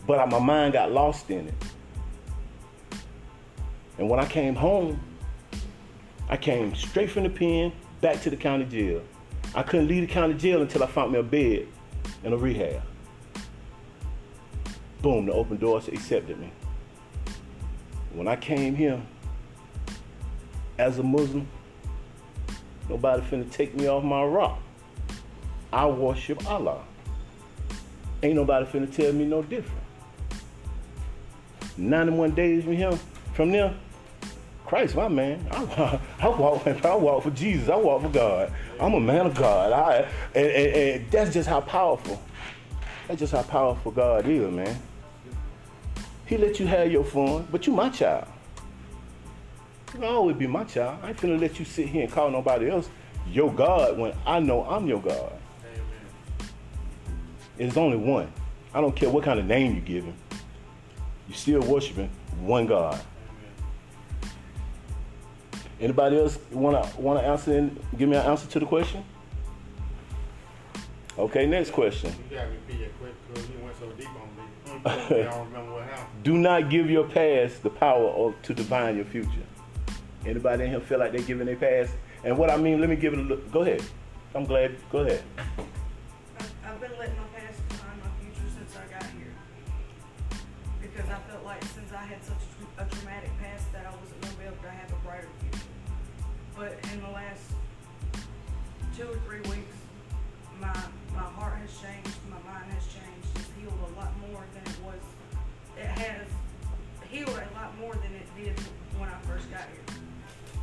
[0.05, 1.53] But my mind got lost in it.
[3.97, 4.99] And when I came home,
[6.29, 9.01] I came straight from the pen back to the county jail.
[9.55, 11.67] I couldn't leave the county jail until I found me a bed
[12.23, 12.83] in a rehab.
[15.01, 16.51] Boom, the open doors accepted me.
[18.13, 19.01] When I came here
[20.77, 21.47] as a Muslim,
[22.89, 24.59] nobody finna take me off my rock.
[25.71, 26.83] I worship Allah.
[28.21, 29.81] Ain't nobody finna tell me no different.
[31.77, 32.99] 91 days from him,
[33.33, 33.73] from there,
[34.65, 35.45] Christ, my man.
[35.51, 37.69] I, I walk, I walk for Jesus.
[37.69, 38.51] I walk for God.
[38.79, 39.71] I'm a man of God.
[39.71, 42.21] I, and, and, and that's just how powerful.
[43.07, 44.79] That's just how powerful God is, man.
[46.25, 48.27] He let you have your fun, but you my child.
[49.93, 50.99] You always be my child.
[51.03, 52.89] I ain't finna let you sit here and call nobody else
[53.27, 55.31] your God when I know I'm your God.
[55.63, 56.49] Amen.
[57.57, 58.31] There's only one.
[58.73, 60.15] I don't care what kind of name you give him.
[61.27, 62.95] You still worshiping one God.
[62.95, 64.31] Amen.
[65.79, 69.03] Anybody else wanna wanna answer and give me an answer to the question?
[71.19, 72.11] Okay, next question.
[72.31, 75.23] You got me repeat that quick because you went so deep on me.
[75.29, 76.23] I don't remember what happened.
[76.23, 79.29] Do not give your past the power of, to define your future.
[80.25, 81.89] Anybody in here feel like they're giving their pass?
[82.23, 83.51] And what I mean, let me give it a look.
[83.51, 83.83] Go ahead.
[84.33, 84.75] I'm glad.
[84.91, 85.23] Go ahead.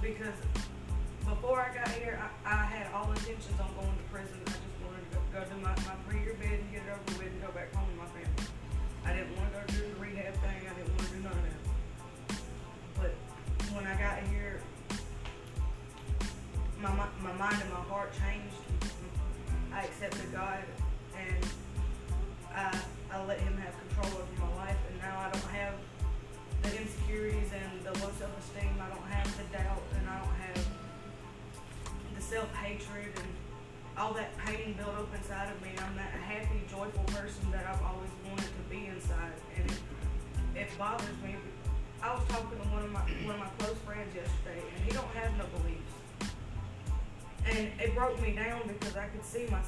[0.02, 0.34] Because
[1.28, 3.69] before I got here, I, I had all intentions on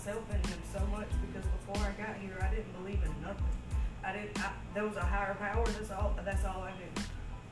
[0.03, 1.09] myself in him so much.
[1.27, 3.55] Because before I got here, I didn't believe in nothing.
[4.05, 4.39] I didn't.
[4.41, 5.65] I, there was a higher power.
[5.67, 6.15] That's all.
[6.25, 7.03] That's all I knew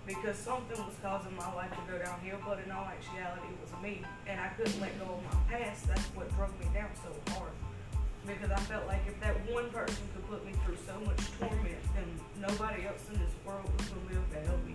[0.06, 3.70] because something was causing my life to go downhill, but in all actuality, it was
[3.80, 5.86] me, and I couldn't let go of my past.
[5.86, 7.52] That's what drove me down so hard.
[8.26, 11.78] Because I felt like if that one person could put me through so much torment,
[11.94, 12.08] then
[12.40, 14.74] nobody else in this world was going to be able to help me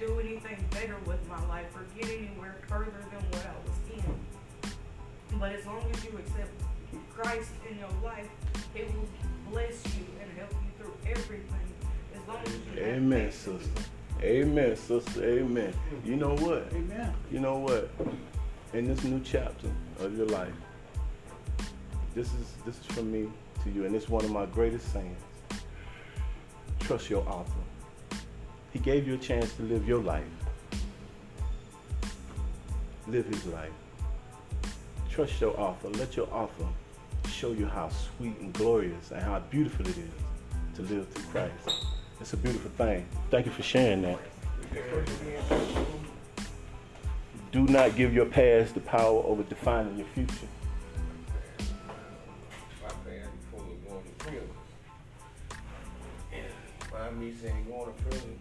[0.00, 5.38] do anything better with my life or get anywhere further than what I was in.
[5.38, 6.50] But as long as you accept
[7.14, 8.28] Christ in your life,
[8.74, 9.08] it will
[9.50, 11.46] bless you and help you through everything.
[12.14, 13.82] As long as you Amen, faith in sister.
[14.22, 15.24] Amen, sister.
[15.24, 15.74] Amen.
[16.04, 16.66] You know what?
[16.72, 17.12] Amen.
[17.30, 17.90] You know what?
[18.72, 19.68] In this new chapter
[20.00, 20.52] of your life,
[22.14, 23.28] this is this is from me
[23.64, 25.20] to you, and it's one of my greatest sayings.
[26.80, 27.52] Trust your author.
[28.72, 30.24] He gave you a chance to live your life.
[33.06, 33.72] Live his life.
[35.10, 35.88] Trust your author.
[35.90, 36.66] Let your author
[37.32, 41.86] show you how sweet and glorious and how beautiful it is to live through Christ.
[42.20, 43.06] It's a beautiful thing.
[43.30, 44.18] Thank you for sharing that.
[47.50, 50.46] Do not give your past the power over defining your future.
[57.22, 58.38] me saying going to prison.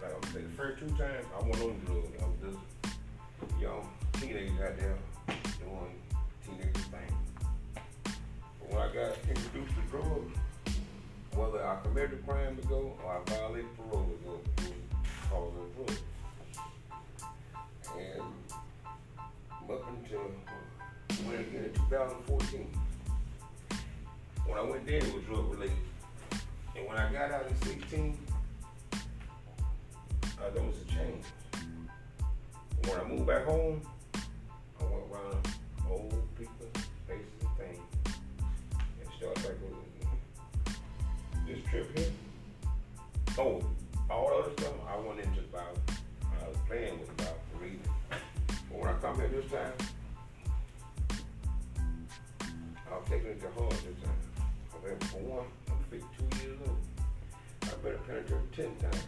[0.00, 2.22] Like I said, the first two times I went on drugs.
[2.22, 4.96] I was just young teenager out there
[5.72, 5.94] doing
[6.44, 7.12] teenage things.
[8.04, 10.36] But when I got introduced to drugs,
[11.34, 14.40] whether I committed a crime to go or I violated parole to go,
[15.30, 16.02] cause of drugs.
[17.98, 18.22] And
[19.70, 20.30] up until
[21.24, 22.66] when again in 2014.
[24.46, 25.76] When I went there, it was drug related.
[26.76, 28.18] And when I got out in 16,
[28.92, 28.96] uh,
[30.40, 31.24] I noticed a change.
[32.88, 33.82] When I moved back home,
[43.38, 43.62] oh,
[44.10, 45.78] all the other stuff I went into about,
[46.42, 47.80] I was playing with about reading.
[48.10, 49.72] But when I come here this time,
[52.40, 54.46] I'm taking it to heart this time.
[54.74, 56.76] I'm having for one, I'm 52 years old.
[57.62, 59.06] I've been a penitentiary 10 times.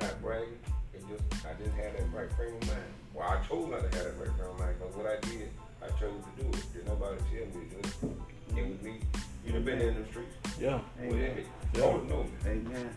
[0.00, 0.58] Not bragging,
[0.94, 2.90] it just, I didn't have that right frame of mind.
[3.12, 5.50] Well, I chose not to have that right frame of mind, because what I did,
[5.82, 6.72] I chose to do it.
[6.72, 8.58] Did nobody tell me to do it.
[8.58, 9.00] It was me.
[9.44, 10.39] You done been in the streets.
[10.58, 10.80] Yeah.
[11.02, 11.44] Amen.
[11.74, 12.30] you know me.
[12.46, 12.90] Amen.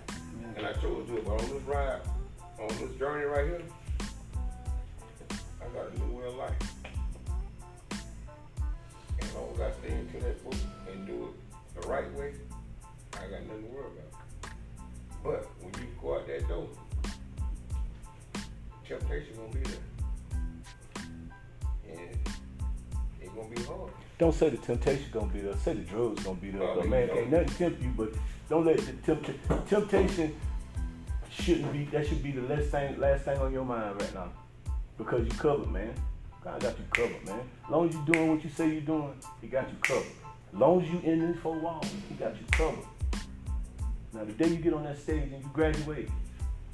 [0.55, 2.01] And I chose to do it, but on this ride,
[2.59, 3.61] on this journey right here,
[5.61, 6.53] I got a new way of life.
[7.91, 10.59] And as long as I stay into that book
[10.91, 12.33] and do it the right way,
[13.13, 14.51] I got nothing to worry about.
[15.23, 16.67] But when you go out that door,
[18.85, 19.82] temptation gonna be there.
[24.23, 25.53] Don't say the temptation gonna be there.
[25.57, 26.61] Say the drugs gonna be there.
[26.61, 28.13] Well, man, ain't nothing tempt you, but
[28.47, 30.33] don't let the tempt- temptation
[31.29, 31.83] shouldn't be.
[31.91, 34.29] That should be the last thing, last thing on your mind right now,
[34.97, 35.93] because you covered, man.
[36.41, 37.41] God got you covered, man.
[37.65, 40.07] As long as you doing what you say you're doing, He got you covered.
[40.53, 42.85] As long as you in these four walls, He got you covered.
[44.13, 46.07] Now, the day you get on that stage and you graduate,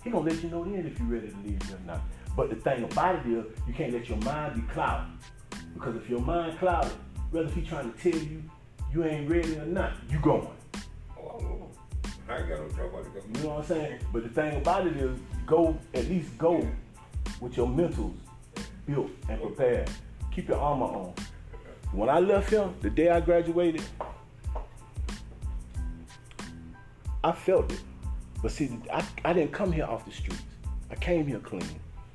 [0.04, 2.02] He gonna let you know then if you're ready to leave or not.
[2.38, 5.08] But the thing about it is, you can't let your mind be clouded
[5.74, 6.92] Because if your mind clouded,
[7.32, 8.44] whether he trying to tell you
[8.92, 10.48] you ain't ready or not, you going.
[11.18, 11.70] Oh, I know.
[12.28, 13.22] I ain't got no trouble to go.
[13.34, 14.00] You know what I'm saying?
[14.12, 16.68] But the thing about it is, go at least go
[17.40, 18.16] with your mentals
[18.86, 19.90] built and prepared.
[20.32, 21.14] Keep your armor on.
[21.92, 23.84] When I left him, the day I graduated,
[27.24, 27.80] I felt it.
[28.42, 30.42] But see, I, I didn't come here off the streets.
[30.92, 31.68] I came here clean.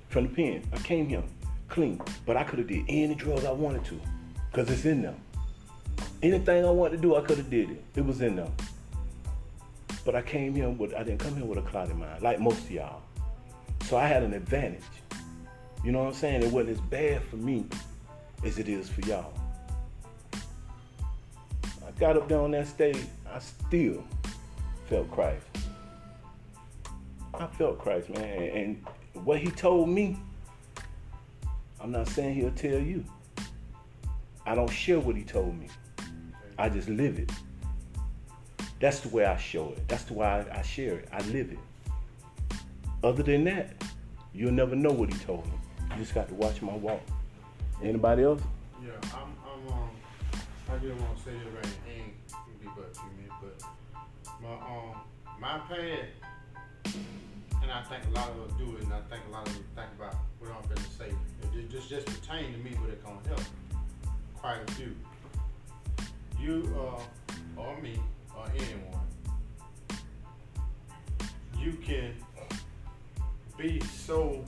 [0.09, 1.22] From the pen, I came here
[1.68, 2.00] clean.
[2.24, 4.00] But I could have did any drugs I wanted to.
[4.54, 5.16] Because it's in them.
[6.22, 7.82] Anything I wanted to do, I could have did it.
[7.96, 8.52] It was in them.
[10.04, 12.60] But I came here with, I didn't come here with a clouded mind, like most
[12.60, 13.02] of y'all.
[13.86, 14.84] So I had an advantage.
[15.82, 16.44] You know what I'm saying?
[16.44, 17.66] It wasn't as bad for me
[18.44, 19.32] as it is for y'all.
[20.34, 24.04] I got up there on that stage, I still
[24.88, 25.44] felt Christ.
[27.34, 28.50] I felt Christ, man.
[28.50, 28.86] And
[29.24, 30.16] what he told me,
[31.80, 33.04] I'm not saying he'll tell you.
[34.46, 35.68] I don't share what he told me.
[36.59, 37.30] I just live it.
[38.80, 39.88] That's the way I show it.
[39.88, 41.09] That's the way I, I share it.
[41.12, 41.59] I live it.
[43.02, 43.83] Other than that,
[44.35, 45.52] you'll never know what he told me.
[45.92, 47.00] You just got to watch my walk.
[47.83, 48.42] Anybody else?
[48.85, 49.88] Yeah, I'm, I'm, um,
[50.70, 51.74] I didn't want to say this right.
[52.30, 55.00] Gonna be but few minutes, but my, um,
[55.40, 56.09] my pad,
[57.62, 59.54] and I think a lot of us do it, and I think a lot of
[59.54, 61.14] us think about what I'm gonna say.
[61.57, 63.42] It just, just pertain to me, but it gonna help
[64.44, 64.94] quite a few.
[66.38, 67.00] You, uh,
[67.59, 67.98] or me,
[68.37, 69.07] or anyone,
[71.59, 72.12] you can
[73.57, 74.44] be so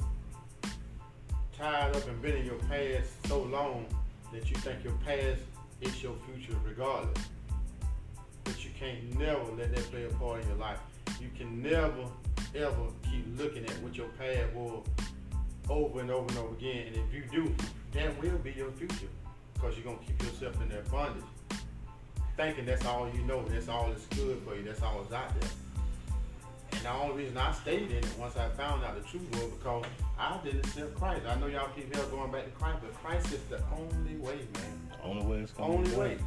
[1.56, 3.86] tied up and been in your past so long
[4.34, 5.40] that you think your past
[5.80, 7.24] is your future regardless.
[8.44, 10.80] But you can't never let that play a part in your life.
[11.18, 12.06] You can never
[12.54, 14.84] ever keep looking at what your past was
[15.70, 16.88] over and over and over again.
[16.88, 17.54] And if you do,
[17.92, 19.08] that will be your future.
[19.56, 21.24] Because you're gonna keep yourself in that bondage.
[22.36, 25.40] Thinking that's all you know, that's all that's good for you, that's all that's out
[25.40, 25.50] there.
[26.72, 29.50] And the only reason I stayed in it once I found out the truth was
[29.52, 29.84] because
[30.18, 31.22] I didn't accept Christ.
[31.26, 34.36] I know y'all keep here going back to Christ, but Christ is the only way,
[34.54, 34.90] man.
[35.02, 36.18] Only way Is Only way.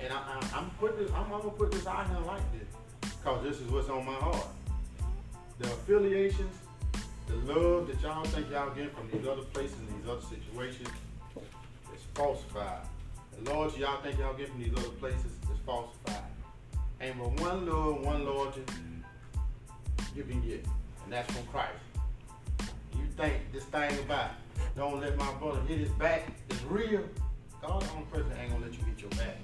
[0.00, 3.42] And I, I'm putting this, I'm, I'm gonna put this out here like this, cause
[3.44, 4.48] this is what's on my heart.
[5.60, 6.56] The affiliations,
[7.28, 10.88] the love that y'all think y'all get from these other places, and these other situations,
[12.14, 12.86] falsified.
[13.38, 16.22] The loyalty y'all think y'all get from these other places is falsified.
[17.00, 18.62] And but one love, one loyalty,
[20.14, 20.64] you can get,
[21.04, 21.72] and that's from Christ.
[22.94, 24.30] You think this thing about
[24.76, 27.02] don't let my brother hit his back is real?
[27.60, 29.36] God, the only ain't gonna let you hit your back.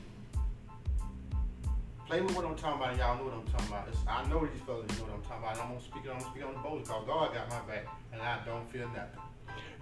[2.07, 3.89] Play with what I'm talking about, and y'all know what I'm talking about.
[3.89, 5.61] It's, I know these fellas know what I'm talking about.
[5.61, 6.11] I'm gonna speak it.
[6.11, 8.89] I'm gonna speak on the bold because God got my back, and I don't feel
[8.89, 9.21] nothing.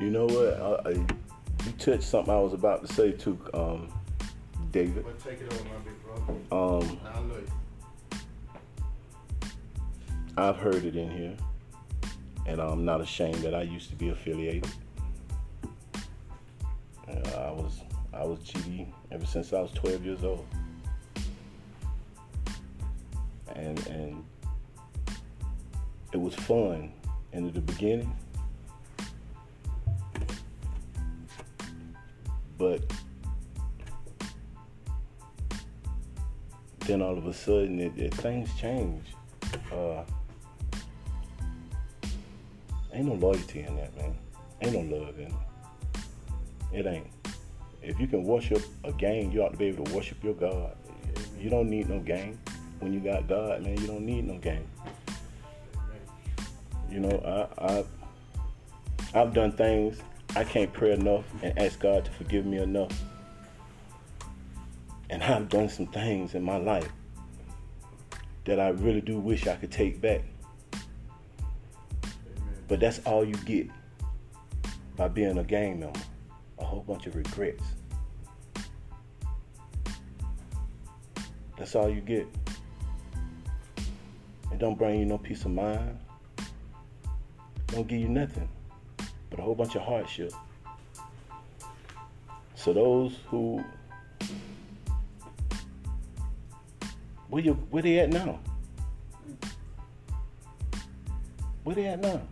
[0.01, 0.87] You know what?
[0.87, 1.07] I, I,
[1.67, 3.89] you touched something I was about to say too, um,
[4.71, 5.05] David.
[5.05, 6.33] But take it over, my big brother.
[6.53, 8.19] Um, And I love you.
[10.39, 11.37] I've heard it in here,
[12.47, 14.71] and I'm not ashamed that I used to be affiliated.
[17.09, 17.81] Uh, I was
[18.13, 20.47] I was GD ever since I was 12 years old,
[23.55, 24.25] and and
[26.13, 26.93] it was fun
[27.33, 28.15] in the beginning,
[32.59, 32.81] but
[36.81, 39.05] then all of a sudden it, it things change.
[39.73, 40.03] Uh,
[42.93, 44.17] ain't no loyalty in that, man.
[44.63, 45.33] Ain't no love in it.
[46.73, 47.07] It ain't.
[47.83, 50.77] If you can worship a game, you ought to be able to worship your God.
[51.39, 52.39] You don't need no game.
[52.81, 54.67] When you got God, man, you don't need no game.
[56.91, 57.85] You know, I, I
[59.15, 60.01] I've done things
[60.37, 62.93] I can't pray enough and ask God to forgive me enough.
[65.09, 66.93] And I've done some things in my life
[68.45, 70.21] that I really do wish I could take back.
[72.69, 73.69] But that's all you get
[74.95, 76.01] by being a gang member.
[76.59, 77.65] A whole bunch of regrets.
[81.57, 82.27] That's all you get.
[84.53, 85.99] It don't bring you no peace of mind.
[87.69, 88.51] Don't give you nothing
[89.37, 90.33] but a whole bunch of hardship.
[92.55, 93.63] So those who
[97.29, 98.41] where you where they at now?
[101.65, 102.23] Where they at now?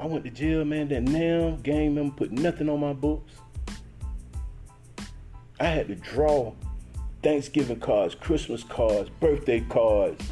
[0.00, 0.88] I went to jail, man.
[0.88, 3.32] That now gang member put nothing on my books.
[5.60, 6.54] I had to draw
[7.22, 10.24] Thanksgiving cards, Christmas cards, birthday cards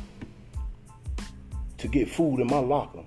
[1.79, 3.03] to get food in my locker.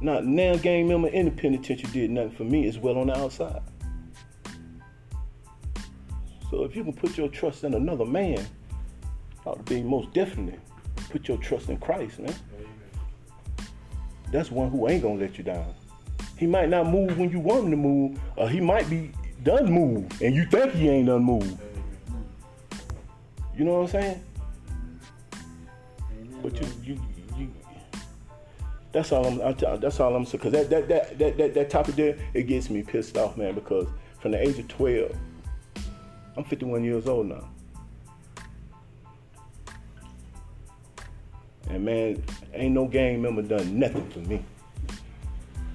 [0.00, 3.18] Not now gang member in the penitentiary did nothing for me as well on the
[3.18, 3.62] outside.
[6.50, 8.44] So if you can put your trust in another man,
[9.44, 10.58] ought to be most definitely
[11.10, 12.34] put your trust in Christ, man.
[14.32, 15.74] That's one who ain't gonna let you down.
[16.36, 19.70] He might not move when you want him to move, or he might be done
[19.70, 21.58] move, and you think he ain't done move.
[23.56, 24.24] You know what I'm saying?
[26.42, 27.00] But you, you,
[27.36, 27.52] you.
[28.92, 29.56] That's all I'm.
[29.80, 30.42] That's all I'm saying.
[30.42, 33.54] Cause that, that, that, that, that, that topic there, it gets me pissed off, man.
[33.54, 33.86] Because
[34.20, 35.16] from the age of 12,
[36.36, 37.48] I'm 51 years old now.
[41.68, 42.22] And man,
[42.52, 44.44] ain't no gang member done nothing for me.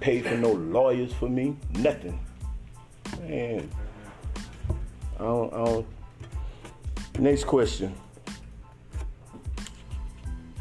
[0.01, 2.19] Paid for no lawyers for me, nothing.
[3.21, 3.69] Man,
[5.17, 5.87] I don't, I don't.
[7.17, 7.95] Next question.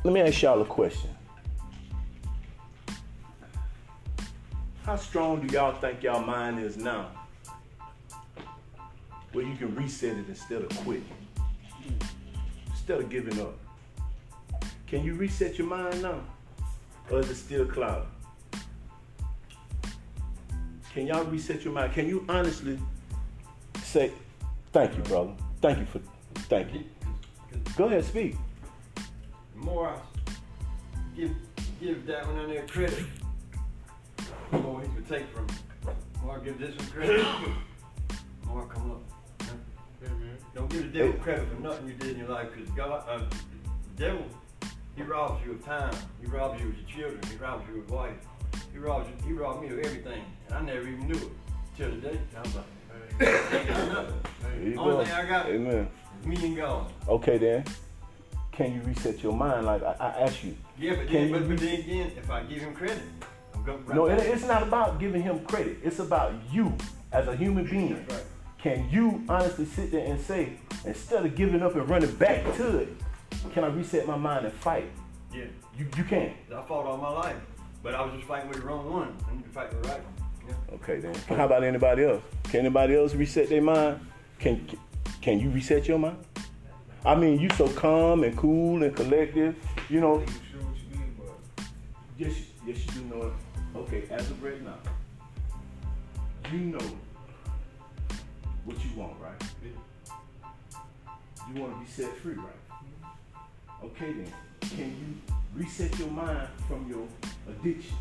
[0.05, 1.11] Let me ask y'all a question.
[4.85, 7.11] How strong do y'all think y'all mind is now?
[9.33, 11.07] Where you can reset it instead of quitting,
[12.69, 13.55] instead of giving up.
[14.87, 16.21] Can you reset your mind now?
[17.11, 18.07] Or is it still clouded?
[20.93, 21.95] Can y'all reset your mind?
[21.95, 22.79] Can you honestly
[23.83, 24.13] say,
[24.71, 25.33] thank you, brother.
[25.63, 26.01] Thank you for,
[26.51, 26.85] thank you.
[27.77, 28.37] Go ahead, speak.
[28.97, 29.03] The
[29.61, 29.99] more I
[31.17, 31.31] give
[31.81, 33.05] give that one on there credit,
[34.51, 35.55] the more he could take from me.
[35.85, 37.27] The more I give this one credit,
[38.41, 39.03] the more I come up.
[40.03, 40.15] you know?
[40.55, 43.19] Don't give the devil credit for nothing you did in your life, because God, uh,
[43.19, 44.25] the devil,
[44.97, 45.95] he robs you of time.
[46.21, 47.21] He robs you of your children.
[47.31, 48.17] He robs you of wife.
[48.73, 51.31] He robs you, he robbed me of everything, and I never even knew it
[51.77, 52.19] till today.
[52.37, 52.65] I was like,
[53.21, 54.79] I ain't got nothing.
[54.79, 55.89] Only thing I got Amen.
[56.21, 56.93] is me and God.
[57.09, 57.65] Okay then.
[58.53, 60.57] Can you reset your mind like I, I asked you?
[60.79, 63.09] Yeah, but Can then, but, you but then again, if I give him credit, I'm
[63.09, 63.34] going right
[63.67, 65.79] No, it, it's not about giving him credit.
[65.83, 66.77] It's about you
[67.13, 68.07] as a human being.
[68.09, 68.25] Right.
[68.59, 70.55] Can you honestly sit there and say,
[70.85, 72.89] instead of giving up and running back to it,
[73.53, 74.91] can I reset my mind and fight?
[75.33, 75.45] Yeah,
[75.77, 76.33] You you can.
[76.55, 77.37] I fought all my life,
[77.83, 79.17] but I was just fighting with the wrong one.
[79.29, 80.15] I need to fight the right one.
[80.49, 80.75] Yeah.
[80.77, 81.15] Okay then.
[81.29, 82.23] How about anybody else?
[82.45, 84.01] Can anybody else reset their mind?
[84.39, 84.67] Can
[85.21, 86.19] can you reset your mind?
[87.05, 89.57] I mean, you so calm and cool and collective.
[89.91, 90.21] You know.
[90.21, 91.17] You sure what you mean,
[92.17, 92.37] yes,
[92.67, 93.33] you do know it.
[93.77, 94.79] Okay, as of right now,
[96.53, 96.87] you know
[98.65, 99.43] what you want, right?
[101.53, 102.47] You want to be set free, right?
[102.71, 103.87] Mm-hmm.
[103.87, 107.07] Okay then, can you reset your mind from your
[107.49, 107.97] addiction?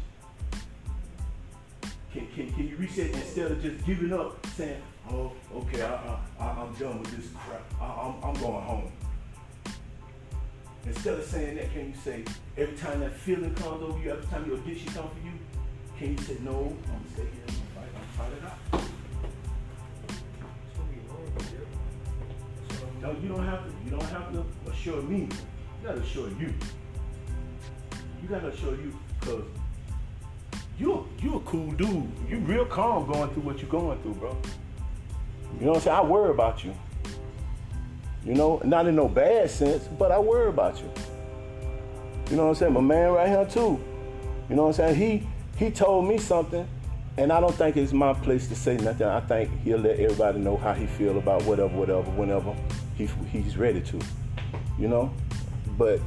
[2.13, 6.45] Can, can, can you reset instead of just giving up, saying, oh, okay, I, I,
[6.45, 7.63] I'm done with this crap.
[7.82, 8.91] I, I'm, I'm going home.
[10.86, 12.24] Instead of saying that, can you say,
[12.57, 15.33] every time that feeling comes over you, every time your addiction comes for you,
[16.04, 18.60] can you say, no, I'm stay here, I'm fight, I'm fight it out.
[23.01, 25.20] No, you don't have to, you don't have to assure me.
[25.20, 26.54] You gotta assure you.
[28.22, 29.43] You gotta assure you, cause
[30.78, 32.12] you you a cool dude.
[32.28, 34.38] You real calm going through what you're going through, bro.
[35.60, 35.97] You know what I'm saying?
[35.97, 36.76] I worry about you.
[38.26, 40.89] You know, not in no bad sense, but I worry about you.
[42.30, 42.74] You know what I'm saying?
[42.74, 43.80] My man right here too.
[44.49, 44.95] You know what I'm saying?
[44.95, 45.28] He
[45.64, 46.68] he told me something,
[47.18, 49.07] and I don't think it's my place to say nothing.
[49.07, 52.53] I think he'll let everybody know how he feel about whatever, whatever, whenever
[52.97, 53.99] he, he's ready to.
[54.78, 55.14] You know?
[55.78, 56.01] But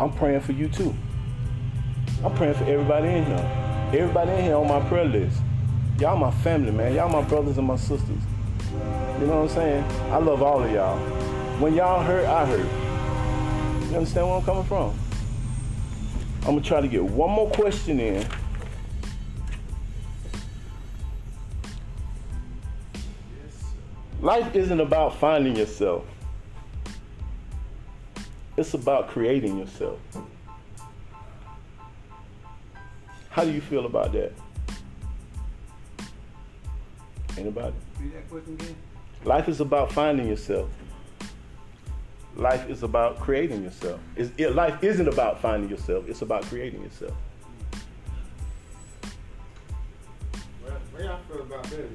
[0.00, 0.94] I'm praying for you too.
[2.24, 3.90] I'm praying for everybody in here.
[3.92, 5.42] Everybody in here on my prayer list.
[6.00, 6.94] Y'all my family, man.
[6.94, 8.22] Y'all my brothers and my sisters.
[9.20, 9.84] You know what I'm saying?
[10.10, 10.98] I love all of y'all.
[11.60, 13.90] When y'all hurt, I hurt.
[13.90, 14.98] You understand where I'm coming from?
[16.48, 18.26] I'm gonna try to get one more question in.
[24.22, 26.06] Life isn't about finding yourself.
[28.56, 29.98] It's about creating yourself.
[33.28, 34.32] How do you feel about that?
[37.36, 37.74] Anybody?
[38.00, 38.74] Read that question again.
[39.22, 40.70] Life is about finding yourself.
[42.36, 44.00] Life is about creating yourself.
[44.16, 46.08] It, life isn't about finding yourself.
[46.08, 47.14] It's about creating yourself.
[50.64, 51.90] Well, the way I feel about that is,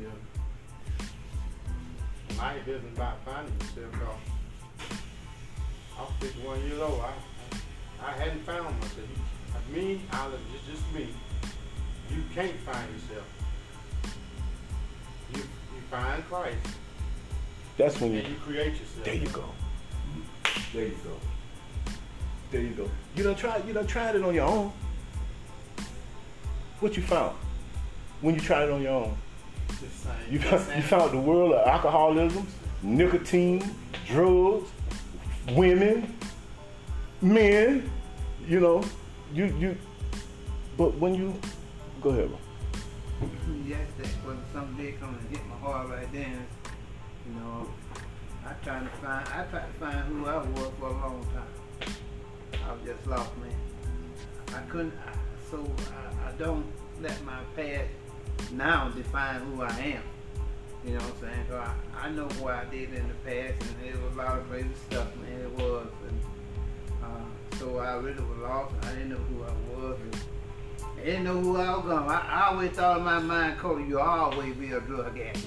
[2.38, 4.18] life isn't about finding yourself, cause
[6.00, 7.02] I'm 51 years old.
[7.02, 7.14] I,
[8.06, 9.08] I hadn't found myself.
[9.72, 11.08] Me, I was just, just me.
[12.10, 13.26] You can't find yourself.
[15.34, 16.58] You, you find Christ,
[17.78, 18.20] That's when you.
[18.20, 19.06] you create yourself.
[19.06, 19.46] There you go.
[20.74, 21.92] There you go.
[22.52, 22.90] There you go.
[23.16, 23.68] You done tried.
[23.68, 24.72] You done tried it on your own.
[26.80, 27.36] What you found
[28.22, 29.18] when you tried it on your own?
[30.30, 32.48] You found, you found the world of alcoholism,
[32.82, 33.64] nicotine,
[34.08, 34.70] drugs,
[35.52, 36.18] women,
[37.22, 37.90] men.
[38.48, 38.84] You know,
[39.34, 39.78] you you.
[40.78, 41.34] But when you
[42.02, 42.38] go ahead, bro.
[43.66, 46.46] Yes, that was some day come and hit my heart right then.
[48.64, 51.94] You trying to find, I tried to find who I was for a long time.
[52.66, 53.52] I was just lost, man.
[54.56, 54.94] I couldn't,
[55.52, 56.66] so I, I don't
[57.02, 57.90] let my past
[58.54, 60.04] now define who I am.
[60.86, 61.46] You know what I'm saying?
[61.50, 61.74] So I,
[62.06, 64.70] I know what I did in the past, and it was a lot of crazy
[64.90, 65.42] stuff, man.
[65.42, 66.22] It was, and
[67.04, 68.76] uh, so I really was lost.
[68.84, 70.00] I didn't know who I was.
[70.00, 70.18] And,
[70.98, 72.10] I didn't know who I was going.
[72.10, 75.46] I, I always thought in my mind, Cody, you'll always be a drug addict.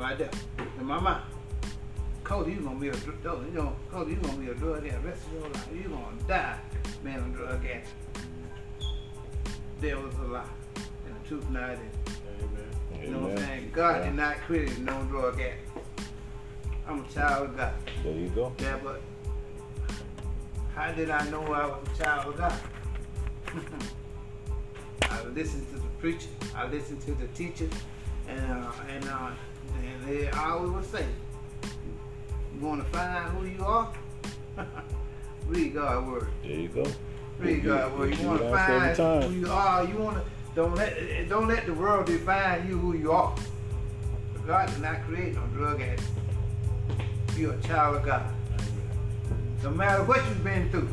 [0.00, 0.30] Right there.
[0.78, 1.22] In my mind.
[2.24, 5.02] Cody, you gonna be a drug you gonna Cody, you gonna be a drug addict
[5.02, 5.68] the rest of your life.
[5.74, 6.58] You gonna die
[7.04, 7.88] being a drug addict.
[9.82, 10.44] There was a lie.
[11.04, 11.78] And the truth now is,
[13.02, 13.70] you know what I'm saying?
[13.74, 14.04] God Yeah.
[14.06, 15.68] did not create no drug addict.
[16.88, 17.74] I'm a child of God.
[18.02, 18.54] There you go.
[18.58, 19.02] Yeah, but
[20.74, 22.58] how did I know I was a child of God?
[25.02, 27.68] I listened to the preacher, I listened to the teacher,
[28.28, 29.30] and uh, and uh,
[29.84, 31.06] and they always would say,
[32.54, 33.92] "You want to find out who you are?
[35.46, 36.28] Read God's word.
[36.42, 36.84] There you go.
[37.38, 38.18] Read God's word.
[38.18, 39.84] You want to find who you are.
[39.84, 40.24] You want to
[40.54, 43.34] don't let don't let the world define you who you are.
[44.46, 46.02] God did not create no drug addict.
[47.36, 48.24] You're a child of God.
[49.62, 50.88] No matter what you've been through,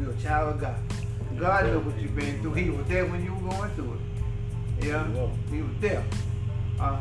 [0.00, 0.76] you're a child of God.
[1.38, 2.54] God knows what you've been through.
[2.54, 4.86] He was there when you were going through it.
[4.86, 5.28] Yeah, Yeah.
[5.50, 6.04] he was there.
[6.80, 7.00] Uh,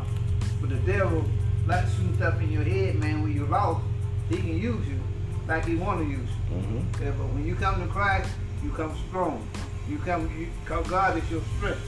[0.59, 1.23] but the devil
[1.67, 3.21] likes shooting stuff in your head, man.
[3.23, 3.83] When you're lost,
[4.29, 4.99] he can use you
[5.47, 6.55] like he want to use you.
[6.55, 7.03] Mm-hmm.
[7.03, 8.29] Yeah, but when you come to Christ,
[8.63, 9.47] you come strong.
[9.89, 11.81] You come, you, cause God is your strength.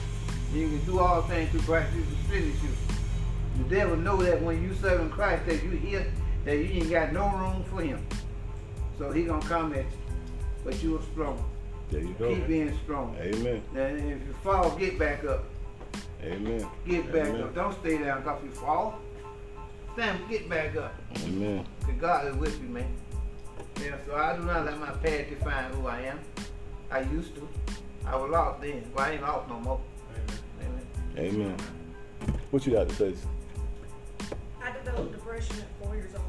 [0.52, 2.68] You can do all things through Christ Jesus finish you.
[3.58, 6.06] The devil know that when you serving Christ, that you here,
[6.44, 8.04] that you ain't got no room for him.
[8.98, 9.98] So he gonna come at you,
[10.64, 11.42] but you are strong.
[11.90, 12.34] There you go.
[12.34, 13.16] Keep being strong.
[13.20, 13.62] Amen.
[13.76, 15.44] And if you fall, get back up.
[16.24, 16.66] Amen.
[16.86, 17.42] Get back Amen.
[17.42, 17.54] up.
[17.54, 18.22] Don't stay down.
[18.22, 18.98] Cause if you fall,
[19.94, 20.94] stand, get back up.
[21.24, 21.66] Amen.
[21.82, 22.94] Cause God is with you, man.
[23.80, 26.20] Yeah, so I do not let my past define who I am.
[26.90, 27.48] I used to.
[28.06, 29.80] I was lost then, but I ain't lost no more.
[30.60, 30.86] Amen.
[31.16, 31.56] Amen.
[31.56, 31.56] Amen.
[32.50, 33.14] What you got to say?
[34.62, 36.24] I developed depression at four years old.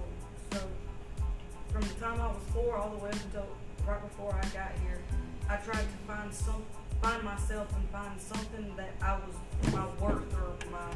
[0.52, 0.68] So
[1.72, 3.48] from the time I was four all the way up until
[3.86, 5.02] right before I got here,
[5.50, 6.64] I tried to find some,
[7.04, 10.88] find myself and find something that I was my worth or my,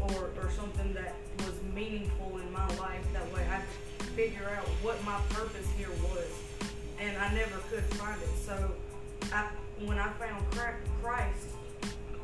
[0.00, 3.04] or or something that was meaningful in my life.
[3.12, 3.60] That way I
[4.14, 6.30] figure out what my purpose here was,
[7.00, 8.28] and I never could find it.
[8.38, 8.70] So
[9.32, 9.48] I,
[9.84, 10.44] when I found
[11.02, 11.48] Christ,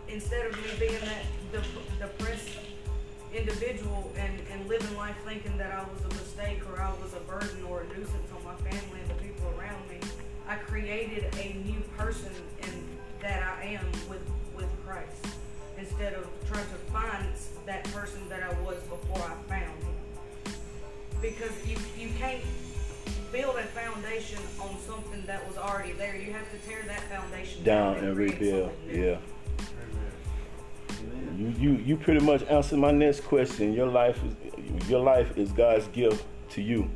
[0.06, 2.48] instead of me being that dep- depressed
[3.34, 7.20] individual and, and living life thinking that I was a mistake or I was a
[7.20, 9.98] burden or a nuisance on my family and the people around me,
[10.52, 12.30] I created a new person
[12.64, 12.84] in
[13.22, 14.20] that I am with,
[14.54, 15.26] with Christ
[15.78, 17.26] instead of trying to find
[17.64, 20.54] that person that I was before I found him.
[21.22, 22.42] Because you, you can't
[23.32, 26.16] build a foundation on something that was already there.
[26.16, 28.72] You have to tear that foundation Down down, and rebuild.
[28.86, 29.16] Yeah.
[31.38, 33.72] You, you you pretty much answered my next question.
[33.72, 36.90] Your life is your life is God's gift to you.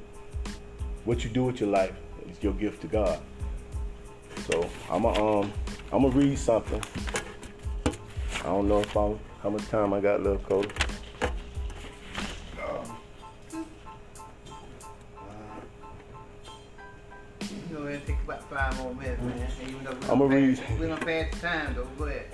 [1.07, 1.95] What you do with your life
[2.31, 3.19] is your gift to God.
[4.45, 5.09] So I'm a,
[5.41, 5.53] um
[5.93, 6.83] I'm gonna read something.
[8.41, 10.69] I don't know if I'm how much time I got left, Cody.
[17.71, 19.49] You know, it take about five more minutes, man.
[19.61, 20.59] And even though we I'ma read.
[20.59, 21.85] pass- We don't pass the time though.
[21.99, 22.27] Go ahead.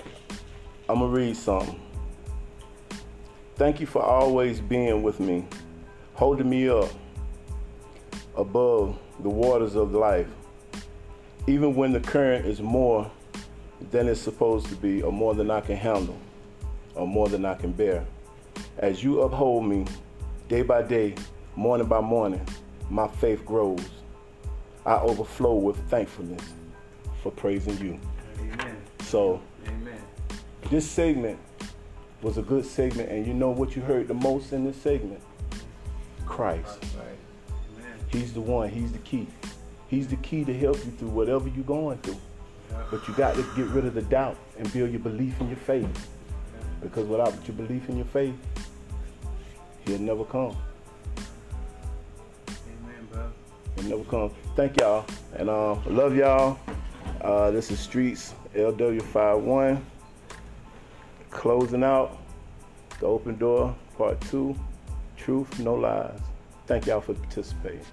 [0.89, 1.79] I'm gonna read something.
[3.55, 5.45] Thank you for always being with me,
[6.15, 6.89] holding me up
[8.35, 10.27] above the waters of life,
[11.47, 13.09] even when the current is more
[13.91, 16.17] than it's supposed to be, or more than I can handle,
[16.95, 18.05] or more than I can bear.
[18.77, 19.85] As you uphold me
[20.47, 21.15] day by day,
[21.55, 22.45] morning by morning,
[22.89, 23.83] my faith grows.
[24.85, 26.53] I overflow with thankfulness
[27.21, 27.99] for praising you.
[28.39, 28.77] Amen.
[29.01, 30.01] So, Amen.
[30.69, 31.39] this segment
[32.21, 35.21] was a good segment, and you know what you heard the most in this segment?
[36.25, 36.79] Christ.
[36.97, 37.17] Right.
[37.79, 37.99] Amen.
[38.07, 39.27] He's the one, he's the key.
[39.93, 42.17] He's the key to help you through whatever you're going through.
[42.89, 45.57] But you got to get rid of the doubt and build your belief in your
[45.57, 46.09] faith.
[46.81, 48.33] Because without your belief in your faith,
[49.85, 50.57] he'll never come.
[52.47, 53.31] Amen, bro.
[53.75, 54.31] He'll never come.
[54.55, 55.05] Thank y'all.
[55.35, 56.57] And uh, love y'all.
[57.21, 59.79] Uh, this is Streets LW51,
[61.29, 62.17] closing out
[62.99, 64.55] the open door, part two,
[65.17, 66.19] truth, no lies.
[66.65, 67.85] Thank y'all for participating.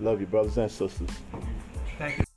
[0.00, 1.10] Love you, brothers and sisters.
[1.98, 2.27] Thank you.